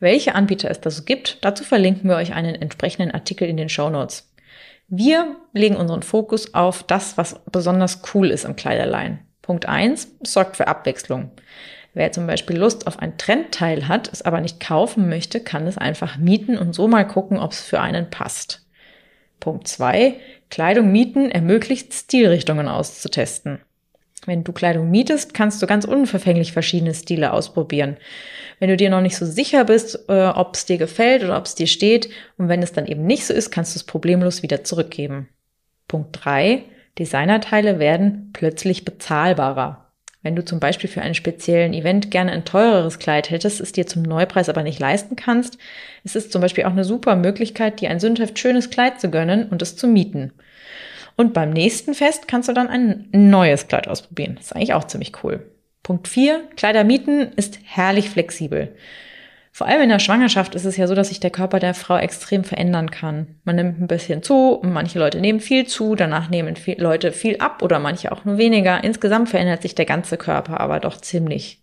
Welche 0.00 0.34
Anbieter 0.34 0.70
es 0.70 0.80
da 0.80 0.90
so 0.90 1.04
gibt, 1.04 1.44
dazu 1.44 1.64
verlinken 1.64 2.08
wir 2.08 2.16
euch 2.16 2.32
einen 2.34 2.54
entsprechenden 2.54 3.12
Artikel 3.12 3.48
in 3.48 3.56
den 3.56 3.68
Show 3.68 3.88
Notes. 3.88 4.31
Wir 4.88 5.36
legen 5.52 5.76
unseren 5.76 6.02
Fokus 6.02 6.54
auf 6.54 6.82
das, 6.82 7.16
was 7.16 7.40
besonders 7.50 8.02
cool 8.14 8.30
ist 8.30 8.44
im 8.44 8.56
Kleiderlein. 8.56 9.26
Punkt 9.40 9.66
eins 9.66 10.14
sorgt 10.22 10.56
für 10.56 10.68
Abwechslung. 10.68 11.30
Wer 11.94 12.12
zum 12.12 12.26
Beispiel 12.26 12.56
Lust 12.56 12.86
auf 12.86 12.98
ein 12.98 13.18
Trendteil 13.18 13.88
hat, 13.88 14.10
es 14.12 14.22
aber 14.22 14.40
nicht 14.40 14.60
kaufen 14.60 15.08
möchte, 15.08 15.40
kann 15.40 15.66
es 15.66 15.76
einfach 15.76 16.16
mieten 16.16 16.56
und 16.56 16.74
so 16.74 16.88
mal 16.88 17.06
gucken, 17.06 17.38
ob 17.38 17.52
es 17.52 17.60
für 17.60 17.80
einen 17.80 18.08
passt. 18.08 18.66
Punkt 19.40 19.66
zwei 19.68 20.16
Kleidung 20.50 20.92
mieten 20.92 21.30
ermöglicht 21.30 21.92
Stilrichtungen 21.92 22.68
auszutesten. 22.68 23.60
Wenn 24.24 24.44
du 24.44 24.52
Kleidung 24.52 24.90
mietest, 24.90 25.34
kannst 25.34 25.60
du 25.60 25.66
ganz 25.66 25.84
unverfänglich 25.84 26.52
verschiedene 26.52 26.94
Stile 26.94 27.32
ausprobieren. 27.32 27.96
Wenn 28.60 28.68
du 28.68 28.76
dir 28.76 28.90
noch 28.90 29.00
nicht 29.00 29.16
so 29.16 29.26
sicher 29.26 29.64
bist, 29.64 30.08
äh, 30.08 30.28
ob 30.28 30.54
es 30.54 30.64
dir 30.64 30.78
gefällt 30.78 31.24
oder 31.24 31.36
ob 31.36 31.46
es 31.46 31.56
dir 31.56 31.66
steht 31.66 32.08
und 32.38 32.48
wenn 32.48 32.62
es 32.62 32.72
dann 32.72 32.86
eben 32.86 33.04
nicht 33.04 33.26
so 33.26 33.34
ist, 33.34 33.50
kannst 33.50 33.74
du 33.74 33.78
es 33.78 33.84
problemlos 33.84 34.42
wieder 34.42 34.62
zurückgeben. 34.62 35.28
Punkt 35.88 36.10
drei: 36.12 36.62
Designerteile 36.98 37.80
werden 37.80 38.30
plötzlich 38.32 38.84
bezahlbarer. 38.84 39.82
Wenn 40.22 40.36
du 40.36 40.44
zum 40.44 40.60
Beispiel 40.60 40.88
für 40.88 41.02
einen 41.02 41.16
speziellen 41.16 41.74
Event 41.74 42.12
gerne 42.12 42.30
ein 42.30 42.44
teureres 42.44 43.00
Kleid 43.00 43.30
hättest, 43.30 43.60
es 43.60 43.72
dir 43.72 43.88
zum 43.88 44.02
Neupreis 44.02 44.48
aber 44.48 44.62
nicht 44.62 44.78
leisten 44.78 45.16
kannst, 45.16 45.58
ist 46.04 46.14
es 46.14 46.30
zum 46.30 46.40
Beispiel 46.40 46.64
auch 46.64 46.70
eine 46.70 46.84
super 46.84 47.16
Möglichkeit, 47.16 47.80
dir 47.80 47.90
ein 47.90 47.98
sündhaft 47.98 48.38
schönes 48.38 48.70
Kleid 48.70 49.00
zu 49.00 49.10
gönnen 49.10 49.48
und 49.48 49.62
es 49.62 49.74
zu 49.74 49.88
mieten. 49.88 50.32
Und 51.16 51.34
beim 51.34 51.50
nächsten 51.50 51.94
Fest 51.94 52.28
kannst 52.28 52.48
du 52.48 52.52
dann 52.52 52.68
ein 52.68 53.08
neues 53.12 53.68
Kleid 53.68 53.88
ausprobieren. 53.88 54.34
Das 54.36 54.46
ist 54.46 54.56
eigentlich 54.56 54.74
auch 54.74 54.84
ziemlich 54.84 55.12
cool. 55.22 55.46
Punkt 55.82 56.08
4. 56.08 56.48
Kleider 56.56 56.84
mieten 56.84 57.32
ist 57.36 57.58
herrlich 57.64 58.10
flexibel. 58.10 58.74
Vor 59.54 59.66
allem 59.66 59.82
in 59.82 59.88
der 59.90 59.98
Schwangerschaft 59.98 60.54
ist 60.54 60.64
es 60.64 60.78
ja 60.78 60.86
so, 60.86 60.94
dass 60.94 61.08
sich 61.08 61.20
der 61.20 61.30
Körper 61.30 61.58
der 61.58 61.74
Frau 61.74 61.98
extrem 61.98 62.42
verändern 62.42 62.90
kann. 62.90 63.36
Man 63.44 63.56
nimmt 63.56 63.80
ein 63.80 63.86
bisschen 63.86 64.22
zu, 64.22 64.60
manche 64.62 64.98
Leute 64.98 65.20
nehmen 65.20 65.40
viel 65.40 65.66
zu, 65.66 65.94
danach 65.94 66.30
nehmen 66.30 66.56
viel 66.56 66.80
Leute 66.80 67.12
viel 67.12 67.36
ab 67.36 67.62
oder 67.62 67.78
manche 67.78 68.12
auch 68.12 68.24
nur 68.24 68.38
weniger. 68.38 68.82
Insgesamt 68.82 69.28
verändert 69.28 69.60
sich 69.60 69.74
der 69.74 69.84
ganze 69.84 70.16
Körper 70.16 70.58
aber 70.60 70.80
doch 70.80 70.96
ziemlich. 70.96 71.62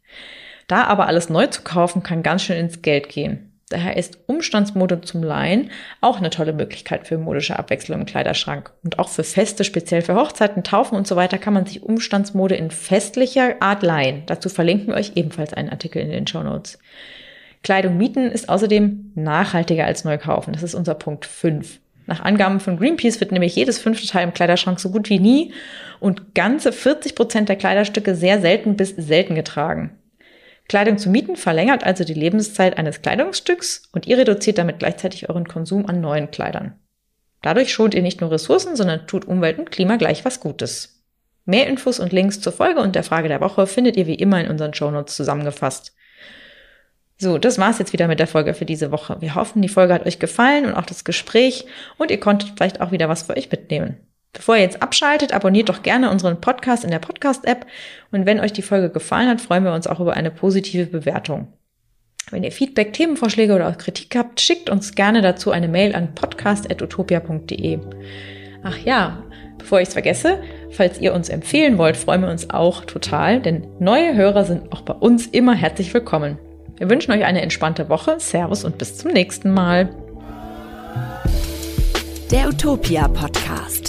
Da 0.68 0.84
aber 0.84 1.08
alles 1.08 1.30
neu 1.30 1.48
zu 1.48 1.64
kaufen, 1.64 2.04
kann 2.04 2.22
ganz 2.22 2.44
schön 2.44 2.58
ins 2.58 2.84
Geld 2.84 3.10
gehen. 3.10 3.49
Daher 3.70 3.98
ist 3.98 4.18
Umstandsmode 4.26 5.02
zum 5.02 5.22
Laien 5.22 5.70
auch 6.02 6.18
eine 6.18 6.32
tolle 6.32 6.54
Möglichkeit 6.54 7.08
für 7.08 7.20
modische 7.20 7.60
Abwechslung 7.60 8.00
im 8.00 8.06
Kleiderschrank. 8.08 8.72
Und 8.84 8.98
auch 8.98 9.10
für 9.10 9.24
Feste, 9.24 9.64
speziell 9.64 10.02
für 10.02 10.16
Hochzeiten, 10.16 10.64
Taufen 10.64 10.98
und 10.98 11.06
so 11.06 11.16
weiter, 11.16 11.38
kann 11.38 11.54
man 11.54 11.68
sich 11.68 11.84
Umstandsmode 11.84 12.56
in 12.56 12.72
festlicher 12.72 13.58
Art 13.60 13.84
leihen. 13.84 14.24
Dazu 14.26 14.50
verlinken 14.50 14.88
wir 14.88 14.96
euch 14.96 15.12
ebenfalls 15.16 15.54
einen 15.54 15.70
Artikel 15.70 16.02
in 16.02 16.10
den 16.10 16.26
Show 16.26 16.42
Notes. 16.42 16.80
Kleidung 17.62 17.98
mieten 17.98 18.32
ist 18.32 18.50
außerdem 18.50 19.12
nachhaltiger 19.14 19.86
als 19.86 20.04
neu 20.04 20.18
kaufen. 20.18 20.54
Das 20.54 20.64
ist 20.64 20.74
unser 20.74 20.96
Punkt 20.96 21.26
5. 21.26 21.80
Nach 22.08 22.22
Angaben 22.22 22.60
von 22.60 22.78
Greenpeace 22.78 23.20
wird 23.20 23.32
nämlich 23.32 23.56
jedes 23.56 23.78
fünfte 23.78 24.08
Teil 24.08 24.24
im 24.24 24.34
Kleiderschrank 24.34 24.80
so 24.80 24.90
gut 24.90 25.12
wie 25.12 25.20
nie 25.20 25.54
und 26.00 26.34
ganze 26.34 26.72
40 26.72 27.14
Prozent 27.14 27.50
der 27.50 27.56
Kleiderstücke 27.56 28.16
sehr 28.16 28.42
selten 28.42 28.76
bis 28.76 28.96
selten 28.98 29.36
getragen. 29.36 29.99
Kleidung 30.70 31.00
zu 31.00 31.10
mieten 31.10 31.36
verlängert 31.36 31.84
also 31.84 32.04
die 32.04 32.14
Lebenszeit 32.14 32.78
eines 32.78 33.02
Kleidungsstücks 33.02 33.90
und 33.92 34.08
ihr 34.08 34.20
reduziert 34.20 34.60
damit 34.60 34.80
gleichzeitig 34.80 35.28
euren 35.28 35.48
Konsum 35.48 35.88
an 35.88 36.00
neuen 36.00 36.32
Kleidern. 36.32 36.80
Dadurch 37.42 37.74
schont 37.74 37.96
ihr 37.96 38.04
nicht 38.04 38.22
nur 38.22 38.32
Ressourcen, 38.32 38.76
sondern 38.76 39.08
tut 39.08 39.26
Umwelt 39.26 39.58
und 39.60 39.72
Klima 39.72 39.98
gleich 39.98 40.24
was 40.26 40.40
Gutes. 40.40 41.04
Mehr 41.46 41.68
Infos 41.68 42.00
und 42.00 42.14
Links 42.14 42.40
zur 42.40 42.54
Folge 42.54 42.82
und 42.82 42.96
der 42.96 43.04
Frage 43.04 43.28
der 43.28 43.42
Woche 43.42 43.66
findet 43.66 43.98
ihr 43.98 44.06
wie 44.06 44.16
immer 44.16 44.40
in 44.40 44.50
unseren 44.50 44.74
Shownotes 44.74 45.16
zusammengefasst. 45.16 45.96
So, 47.18 47.38
das 47.38 47.58
war's 47.58 47.80
jetzt 47.80 47.92
wieder 47.92 48.08
mit 48.08 48.20
der 48.20 48.28
Folge 48.28 48.54
für 48.54 48.66
diese 48.66 48.92
Woche. 48.92 49.18
Wir 49.20 49.36
hoffen, 49.36 49.62
die 49.62 49.70
Folge 49.70 49.94
hat 49.94 50.06
euch 50.06 50.20
gefallen 50.20 50.66
und 50.66 50.76
auch 50.76 50.86
das 50.86 51.04
Gespräch 51.04 51.66
und 51.98 52.12
ihr 52.12 52.20
konntet 52.20 52.52
vielleicht 52.56 52.80
auch 52.80 52.92
wieder 52.92 53.10
was 53.10 53.24
für 53.24 53.36
euch 53.36 53.50
mitnehmen. 53.52 53.98
Bevor 54.34 54.56
ihr 54.56 54.62
jetzt 54.62 54.82
abschaltet, 54.82 55.34
abonniert 55.34 55.70
doch 55.70 55.82
gerne 55.82 56.12
unseren 56.12 56.40
Podcast 56.40 56.84
in 56.84 56.92
der 56.92 57.00
Podcast-App 57.00 57.66
und 58.12 58.26
wenn 58.26 58.40
euch 58.40 58.54
die 58.54 58.62
Folge 58.62 58.90
gefallen 58.90 59.28
hat, 59.28 59.42
freuen 59.42 59.64
wir 59.64 59.74
uns 59.74 59.88
auch 59.88 60.00
über 60.00 60.14
eine 60.14 60.32
positive 60.32 60.86
Bewertung. 60.86 61.48
Wenn 62.32 62.44
ihr 62.44 62.52
Feedback, 62.52 62.94
Themenvorschläge 62.94 63.56
oder 63.56 63.68
auch 63.70 63.78
Kritik 63.78 64.16
habt, 64.16 64.40
schickt 64.40 64.70
uns 64.70 64.94
gerne 64.94 65.22
dazu 65.22 65.52
eine 65.52 65.68
Mail 65.68 65.96
an 65.96 66.14
podcast.utopia.de. 66.14 67.80
Ach 68.62 68.78
ja, 68.78 69.24
bevor 69.58 69.82
ich 69.82 69.88
es 69.88 69.94
vergesse, 69.94 70.40
falls 70.70 71.00
ihr 71.00 71.14
uns 71.14 71.30
empfehlen 71.30 71.80
wollt, 71.80 71.98
freuen 71.98 72.22
wir 72.22 72.30
uns 72.30 72.52
auch 72.52 72.86
total, 72.86 73.42
denn 73.42 73.66
neue 73.80 74.16
Hörer 74.16 74.46
sind 74.46 74.72
auch 74.72 74.82
bei 74.82 74.94
uns 74.94 75.26
immer 75.26 75.56
herzlich 75.56 75.92
willkommen. 75.92 76.38
Wir 76.78 76.90
wünschen 76.90 77.12
euch 77.12 77.26
eine 77.26 77.42
entspannte 77.42 77.90
Woche. 77.90 78.16
Servus 78.20 78.64
und 78.64 78.78
bis 78.78 78.98
zum 78.98 79.12
nächsten 79.12 79.52
Mal. 79.52 79.90
Der 82.32 82.48
Utopia 82.48 83.08
Podcast. 83.08 83.89